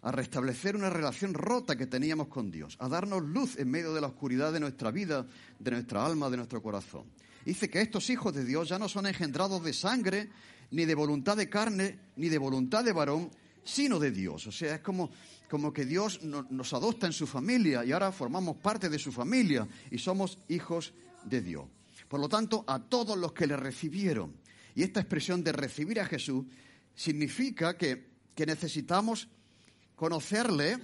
a 0.01 0.11
restablecer 0.11 0.75
una 0.75 0.89
relación 0.89 1.33
rota 1.33 1.75
que 1.75 1.87
teníamos 1.87 2.27
con 2.27 2.51
Dios, 2.51 2.77
a 2.79 2.87
darnos 2.87 3.23
luz 3.23 3.57
en 3.57 3.69
medio 3.69 3.93
de 3.93 4.01
la 4.01 4.07
oscuridad 4.07 4.53
de 4.53 4.59
nuestra 4.59 4.91
vida, 4.91 5.25
de 5.59 5.71
nuestra 5.71 6.05
alma, 6.05 6.29
de 6.29 6.37
nuestro 6.37 6.61
corazón. 6.61 7.05
Dice 7.45 7.69
que 7.69 7.81
estos 7.81 8.09
hijos 8.09 8.33
de 8.33 8.45
Dios 8.45 8.69
ya 8.69 8.77
no 8.77 8.89
son 8.89 9.07
engendrados 9.07 9.63
de 9.63 9.73
sangre, 9.73 10.29
ni 10.71 10.85
de 10.85 10.95
voluntad 10.95 11.37
de 11.37 11.49
carne, 11.49 11.99
ni 12.17 12.29
de 12.29 12.37
voluntad 12.37 12.83
de 12.83 12.91
varón, 12.91 13.31
sino 13.63 13.99
de 13.99 14.11
Dios. 14.11 14.47
O 14.47 14.51
sea, 14.51 14.75
es 14.75 14.81
como, 14.81 15.09
como 15.49 15.73
que 15.73 15.85
Dios 15.85 16.21
nos 16.23 16.73
adopta 16.73 17.07
en 17.07 17.13
su 17.13 17.25
familia 17.25 17.85
y 17.85 17.91
ahora 17.91 18.11
formamos 18.11 18.57
parte 18.57 18.89
de 18.89 18.99
su 18.99 19.11
familia 19.11 19.67
y 19.91 19.97
somos 19.97 20.39
hijos 20.49 20.93
de 21.25 21.41
Dios. 21.41 21.65
Por 22.07 22.19
lo 22.19 22.29
tanto, 22.29 22.63
a 22.67 22.79
todos 22.79 23.17
los 23.17 23.33
que 23.33 23.47
le 23.47 23.57
recibieron. 23.57 24.35
Y 24.75 24.83
esta 24.83 24.99
expresión 24.99 25.43
de 25.43 25.51
recibir 25.51 25.99
a 25.99 26.05
Jesús 26.05 26.45
significa 26.95 27.77
que, 27.77 28.11
que 28.35 28.45
necesitamos 28.45 29.27
conocerle 29.97 30.77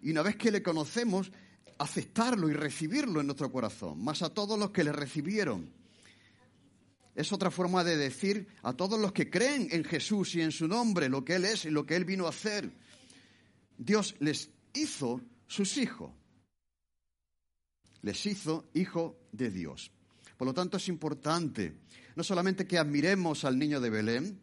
y 0.00 0.10
una 0.10 0.22
vez 0.22 0.34
que 0.34 0.50
le 0.50 0.62
conocemos, 0.62 1.30
aceptarlo 1.78 2.48
y 2.48 2.54
recibirlo 2.54 3.20
en 3.20 3.26
nuestro 3.26 3.52
corazón, 3.52 4.02
más 4.02 4.22
a 4.22 4.34
todos 4.34 4.58
los 4.58 4.70
que 4.70 4.82
le 4.82 4.92
recibieron. 4.92 5.70
Es 7.14 7.32
otra 7.32 7.50
forma 7.50 7.84
de 7.84 7.96
decir 7.96 8.48
a 8.62 8.72
todos 8.72 8.98
los 8.98 9.12
que 9.12 9.28
creen 9.28 9.68
en 9.70 9.84
Jesús 9.84 10.34
y 10.34 10.40
en 10.40 10.52
su 10.52 10.66
nombre, 10.66 11.08
lo 11.08 11.24
que 11.24 11.34
Él 11.34 11.44
es 11.44 11.66
y 11.66 11.70
lo 11.70 11.84
que 11.84 11.96
Él 11.96 12.06
vino 12.06 12.26
a 12.26 12.30
hacer. 12.30 12.70
Dios 13.76 14.16
les 14.20 14.50
hizo 14.72 15.20
sus 15.46 15.76
hijos. 15.76 16.10
Les 18.00 18.24
hizo 18.24 18.70
hijo 18.72 19.18
de 19.32 19.50
Dios. 19.50 19.92
Por 20.38 20.46
lo 20.46 20.54
tanto, 20.54 20.78
es 20.78 20.88
importante 20.88 21.76
no 22.16 22.24
solamente 22.24 22.66
que 22.66 22.78
admiremos 22.78 23.44
al 23.44 23.58
niño 23.58 23.80
de 23.82 23.90
Belén, 23.90 24.40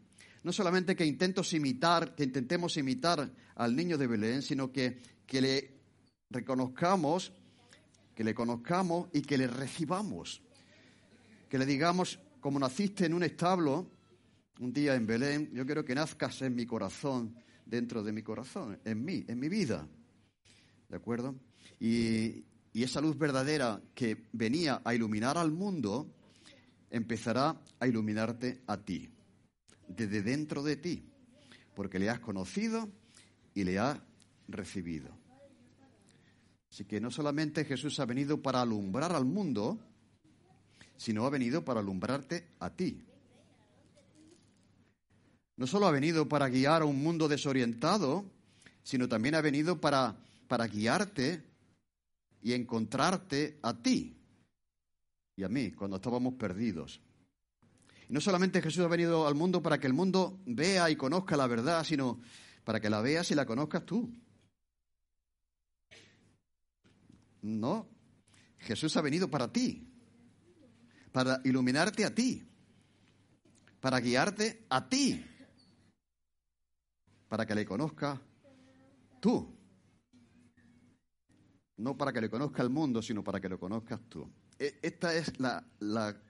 no 0.47 0.53
solamente 0.53 0.95
que, 0.95 1.05
imitar, 1.05 2.15
que 2.15 2.23
intentemos 2.23 2.77
imitar 2.77 3.29
al 3.55 3.75
niño 3.75 3.97
de 3.97 4.07
Belén, 4.07 4.41
sino 4.41 4.71
que, 4.71 4.97
que 5.25 5.41
le 5.41 5.73
reconozcamos, 6.29 7.33
que 8.15 8.23
le 8.23 8.33
conozcamos 8.33 9.09
y 9.11 9.23
que 9.23 9.37
le 9.37 9.47
recibamos. 9.47 10.41
Que 11.49 11.57
le 11.57 11.65
digamos, 11.65 12.17
como 12.39 12.59
naciste 12.59 13.07
en 13.07 13.13
un 13.13 13.23
establo 13.23 13.91
un 14.61 14.71
día 14.71 14.95
en 14.95 15.05
Belén, 15.05 15.51
yo 15.51 15.65
quiero 15.65 15.83
que 15.83 15.93
nazcas 15.93 16.41
en 16.41 16.55
mi 16.55 16.65
corazón, 16.65 17.35
dentro 17.65 18.01
de 18.01 18.13
mi 18.13 18.23
corazón, 18.23 18.79
en 18.85 19.03
mí, 19.03 19.25
en 19.27 19.41
mi 19.41 19.49
vida. 19.49 19.85
¿De 20.87 20.95
acuerdo? 20.95 21.35
Y, 21.77 22.45
y 22.71 22.83
esa 22.83 23.01
luz 23.01 23.17
verdadera 23.17 23.81
que 23.93 24.23
venía 24.31 24.81
a 24.85 24.95
iluminar 24.95 25.37
al 25.37 25.51
mundo, 25.51 26.09
empezará 26.89 27.59
a 27.81 27.85
iluminarte 27.85 28.61
a 28.65 28.77
ti 28.77 29.09
desde 29.87 30.21
dentro 30.21 30.63
de 30.63 30.77
ti, 30.77 31.09
porque 31.75 31.99
le 31.99 32.09
has 32.09 32.19
conocido 32.19 32.89
y 33.53 33.63
le 33.63 33.79
has 33.79 33.99
recibido. 34.47 35.09
Así 36.69 36.85
que 36.85 36.99
no 36.99 37.11
solamente 37.11 37.65
Jesús 37.65 37.99
ha 37.99 38.05
venido 38.05 38.41
para 38.41 38.61
alumbrar 38.61 39.13
al 39.13 39.25
mundo, 39.25 39.79
sino 40.95 41.25
ha 41.25 41.29
venido 41.29 41.63
para 41.63 41.79
alumbrarte 41.79 42.47
a 42.59 42.69
ti. 42.69 43.03
No 45.55 45.65
solo 45.65 45.87
ha 45.87 45.91
venido 45.91 46.27
para 46.27 46.49
guiar 46.49 46.83
a 46.83 46.85
un 46.85 47.01
mundo 47.01 47.27
desorientado, 47.27 48.25
sino 48.83 49.07
también 49.07 49.35
ha 49.35 49.41
venido 49.41 49.81
para, 49.81 50.17
para 50.47 50.67
guiarte 50.67 51.41
y 52.43 52.53
encontrarte 52.53 53.57
a 53.63 53.73
ti 53.81 54.17
y 55.37 55.43
a 55.43 55.49
mí 55.49 55.71
cuando 55.71 55.97
estábamos 55.97 56.33
perdidos. 56.33 56.99
No 58.09 58.21
solamente 58.21 58.61
Jesús 58.61 58.83
ha 58.85 58.87
venido 58.87 59.27
al 59.27 59.35
mundo 59.35 59.61
para 59.61 59.79
que 59.79 59.87
el 59.87 59.93
mundo 59.93 60.39
vea 60.45 60.89
y 60.89 60.95
conozca 60.95 61.35
la 61.35 61.47
verdad, 61.47 61.83
sino 61.83 62.21
para 62.63 62.79
que 62.79 62.89
la 62.89 63.01
veas 63.01 63.29
y 63.31 63.35
la 63.35 63.45
conozcas 63.45 63.85
tú. 63.85 64.13
No, 67.41 67.87
Jesús 68.59 68.95
ha 68.97 69.01
venido 69.01 69.29
para 69.29 69.51
ti, 69.51 69.87
para 71.11 71.41
iluminarte 71.43 72.05
a 72.05 72.13
ti, 72.13 72.45
para 73.79 73.99
guiarte 73.99 74.65
a 74.69 74.87
ti, 74.87 75.25
para 77.27 77.45
que 77.45 77.55
le 77.55 77.65
conozcas 77.65 78.19
tú. 79.19 79.53
No 81.77 81.95
para 81.95 82.11
que 82.11 82.21
le 82.21 82.29
conozca 82.29 82.63
el 82.63 82.69
mundo, 82.69 83.01
sino 83.01 83.23
para 83.23 83.39
que 83.39 83.49
lo 83.49 83.59
conozcas 83.59 84.01
tú. 84.09 84.27
E, 84.59 84.79
esta 84.81 85.15
es 85.15 85.39
la, 85.39 85.63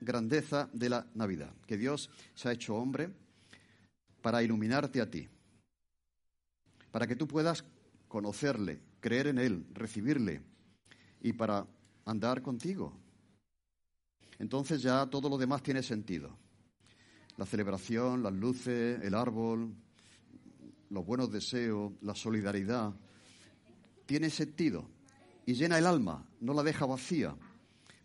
grandeza 0.00 0.68
de 0.72 0.90
la 0.90 1.06
Navidad, 1.14 1.54
que 1.66 1.78
Dios 1.78 2.10
se 2.34 2.48
ha 2.48 2.52
hecho 2.52 2.74
hombre 2.76 3.10
para 4.20 4.42
iluminarte 4.42 5.00
a 5.00 5.10
ti, 5.10 5.28
para 6.90 7.06
que 7.06 7.16
tú 7.16 7.26
puedas 7.26 7.64
conocerle, 8.06 8.80
creer 9.00 9.28
en 9.28 9.38
Él, 9.38 9.66
recibirle 9.72 10.42
y 11.22 11.32
para 11.32 11.66
andar 12.04 12.42
contigo. 12.42 12.92
Entonces 14.38 14.82
ya 14.82 15.06
todo 15.06 15.28
lo 15.28 15.38
demás 15.38 15.62
tiene 15.62 15.82
sentido. 15.82 16.36
La 17.36 17.46
celebración, 17.46 18.22
las 18.22 18.32
luces, 18.32 19.00
el 19.02 19.14
árbol, 19.14 19.74
los 20.90 21.06
buenos 21.06 21.30
deseos, 21.30 21.92
la 22.02 22.14
solidaridad, 22.14 22.92
tiene 24.06 24.28
sentido 24.30 24.88
y 25.46 25.54
llena 25.54 25.78
el 25.78 25.86
alma, 25.86 26.26
no 26.40 26.52
la 26.52 26.62
deja 26.62 26.84
vacía 26.84 27.34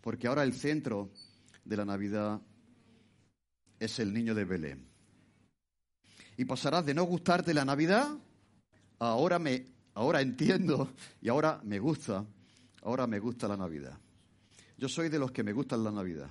porque 0.04 0.26
ahora 0.26 0.42
el 0.42 0.52
centro 0.52 1.08
de 1.64 1.78
la 1.78 1.86
Navidad 1.86 2.38
es 3.78 3.98
el 3.98 4.12
niño 4.12 4.34
de 4.34 4.44
Belén. 4.44 4.86
Y 6.36 6.44
pasarás 6.44 6.84
de 6.84 6.92
no 6.92 7.04
gustarte 7.04 7.54
la 7.54 7.64
Navidad 7.64 8.14
a 8.98 9.08
ahora 9.08 9.38
me 9.38 9.64
ahora 9.94 10.20
entiendo 10.20 10.92
y 11.22 11.30
ahora 11.30 11.58
me 11.64 11.78
gusta, 11.78 12.22
ahora 12.82 13.06
me 13.06 13.18
gusta 13.18 13.48
la 13.48 13.56
Navidad. 13.56 13.98
Yo 14.76 14.90
soy 14.90 15.08
de 15.08 15.18
los 15.18 15.32
que 15.32 15.42
me 15.42 15.54
gustan 15.54 15.82
la 15.82 15.90
Navidad. 15.90 16.28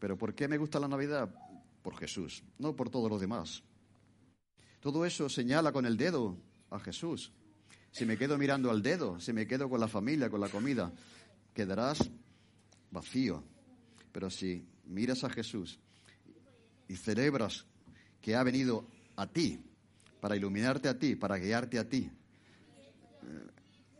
Pero 0.00 0.18
¿por 0.18 0.34
qué 0.34 0.48
me 0.48 0.58
gusta 0.58 0.80
la 0.80 0.88
Navidad? 0.88 1.32
Por 1.82 1.96
Jesús, 1.96 2.42
no 2.58 2.74
por 2.74 2.90
todo 2.90 3.08
lo 3.08 3.20
demás. 3.20 3.62
Todo 4.80 5.06
eso 5.06 5.28
señala 5.28 5.70
con 5.70 5.86
el 5.86 5.96
dedo 5.96 6.36
a 6.70 6.80
Jesús. 6.80 7.30
Si 7.90 8.04
me 8.04 8.16
quedo 8.16 8.38
mirando 8.38 8.70
al 8.70 8.82
dedo, 8.82 9.18
si 9.20 9.32
me 9.32 9.46
quedo 9.46 9.68
con 9.68 9.80
la 9.80 9.88
familia, 9.88 10.30
con 10.30 10.40
la 10.40 10.48
comida, 10.48 10.92
quedarás 11.54 12.10
vacío. 12.90 13.42
Pero 14.12 14.30
si 14.30 14.66
miras 14.86 15.24
a 15.24 15.30
Jesús 15.30 15.78
y 16.88 16.96
celebras 16.96 17.66
que 18.20 18.34
ha 18.34 18.42
venido 18.42 18.86
a 19.16 19.26
ti, 19.26 19.60
para 20.20 20.36
iluminarte 20.36 20.88
a 20.88 20.98
ti, 20.98 21.14
para 21.14 21.38
guiarte 21.38 21.78
a 21.78 21.88
ti, 21.88 22.10
eh, 23.22 23.46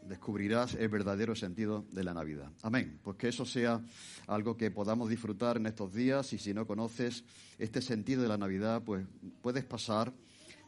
descubrirás 0.09 0.74
el 0.74 0.88
verdadero 0.88 1.35
sentido 1.35 1.85
de 1.92 2.03
la 2.03 2.14
Navidad. 2.14 2.51
Amén. 2.62 2.98
Pues 3.03 3.16
que 3.16 3.29
eso 3.29 3.44
sea 3.44 3.81
algo 4.27 4.57
que 4.57 4.70
podamos 4.70 5.09
disfrutar 5.09 5.59
en 5.59 5.66
estos 5.66 5.92
días 5.92 6.33
y 6.33 6.38
si 6.38 6.55
no 6.55 6.66
conoces 6.66 7.24
este 7.59 7.83
sentido 7.83 8.22
de 8.22 8.29
la 8.29 8.38
Navidad, 8.38 8.83
pues 8.85 9.07
puedes 9.42 9.64
pasar 9.64 10.12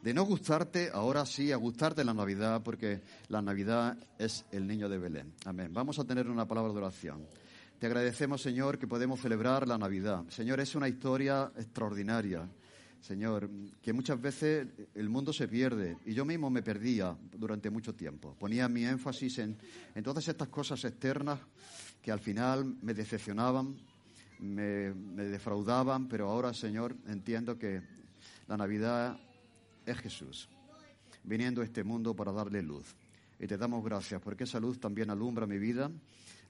de 0.03 0.15
no 0.15 0.25
gustarte, 0.25 0.91
ahora 0.93 1.27
sí, 1.27 1.53
a 1.53 1.57
gustarte 1.57 2.05
la 2.05 2.15
Navidad, 2.15 2.63
porque 2.63 3.01
la 3.29 3.43
Navidad 3.43 3.99
es 4.19 4.45
el 4.51 4.67
niño 4.67 4.89
de 4.89 4.99
Belén. 4.99 5.33
Amén. 5.45 5.73
Vamos 5.73 5.99
a 5.99 6.05
tener 6.05 6.29
una 6.29 6.49
palabra 6.49 6.73
de 6.73 6.79
oración. 6.79 7.27
Te 7.79 7.87
agradecemos, 7.87 8.43
Señor, 8.43 8.79
que 8.79 8.87
podemos 8.87 9.21
celebrar 9.21 9.67
la 9.69 9.79
Navidad. 9.79 10.25
Señor, 10.29 10.61
es 10.61 10.75
una 10.75 10.89
historia 10.89 11.51
extraordinaria. 11.57 12.49
Señor, 13.01 13.49
que 13.83 13.95
muchas 13.95 14.21
veces 14.21 14.67
el 14.95 15.09
mundo 15.09 15.33
se 15.33 15.49
pierde 15.49 15.97
y 16.05 16.13
yo 16.13 16.27
mismo 16.27 16.51
me 16.51 16.63
perdía 16.63 17.17
durante 17.33 17.71
mucho 17.71 17.95
tiempo. 17.95 18.37
Ponía 18.39 18.69
mi 18.69 18.85
énfasis 18.85 19.39
en, 19.39 19.57
en 19.95 20.05
todas 20.05 20.29
estas 20.29 20.49
cosas 20.49 20.85
externas 20.85 21.41
que 22.03 22.13
al 22.13 22.21
final 22.21 22.77
me 22.83 22.93
decepcionaban, 22.93 23.77
me, 24.39 24.93
me 24.93 25.25
defraudaban, 25.25 26.09
pero 26.09 26.29
ahora, 26.29 26.53
Señor, 26.53 26.95
entiendo 27.07 27.59
que 27.59 27.81
la 28.47 28.59
Navidad 28.59 29.19
es 29.87 29.99
Jesús, 29.99 30.49
viniendo 31.25 31.61
a 31.61 31.65
este 31.65 31.85
mundo 31.85 32.15
para 32.15 32.33
darle 32.33 32.63
luz. 32.63 32.95
Y 33.39 33.47
te 33.47 33.57
damos 33.57 33.83
gracias 33.85 34.21
porque 34.21 34.45
esa 34.45 34.61
luz 34.61 34.79
también 34.79 35.11
alumbra 35.11 35.47
mi 35.47 35.59
vida, 35.59 35.91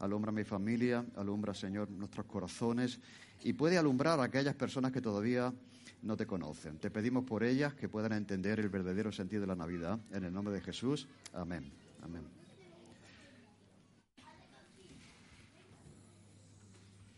alumbra 0.00 0.32
mi 0.32 0.44
familia, 0.44 1.04
alumbra, 1.16 1.54
Señor, 1.54 1.90
nuestros 1.90 2.26
corazones 2.26 2.98
y 3.44 3.52
puede 3.52 3.78
alumbrar 3.78 4.18
a 4.20 4.24
aquellas 4.24 4.56
personas 4.56 4.90
que 4.90 5.00
todavía 5.00 5.52
no 6.02 6.16
te 6.16 6.26
conocen. 6.26 6.78
Te 6.78 6.90
pedimos 6.90 7.24
por 7.24 7.44
ellas 7.44 7.74
que 7.74 7.88
puedan 7.88 8.12
entender 8.12 8.58
el 8.58 8.68
verdadero 8.68 9.12
sentido 9.12 9.42
de 9.42 9.46
la 9.46 9.56
Navidad. 9.56 10.00
En 10.12 10.24
el 10.24 10.32
nombre 10.32 10.54
de 10.54 10.60
Jesús. 10.60 11.06
Amén. 11.32 11.70
Amén. 12.02 12.39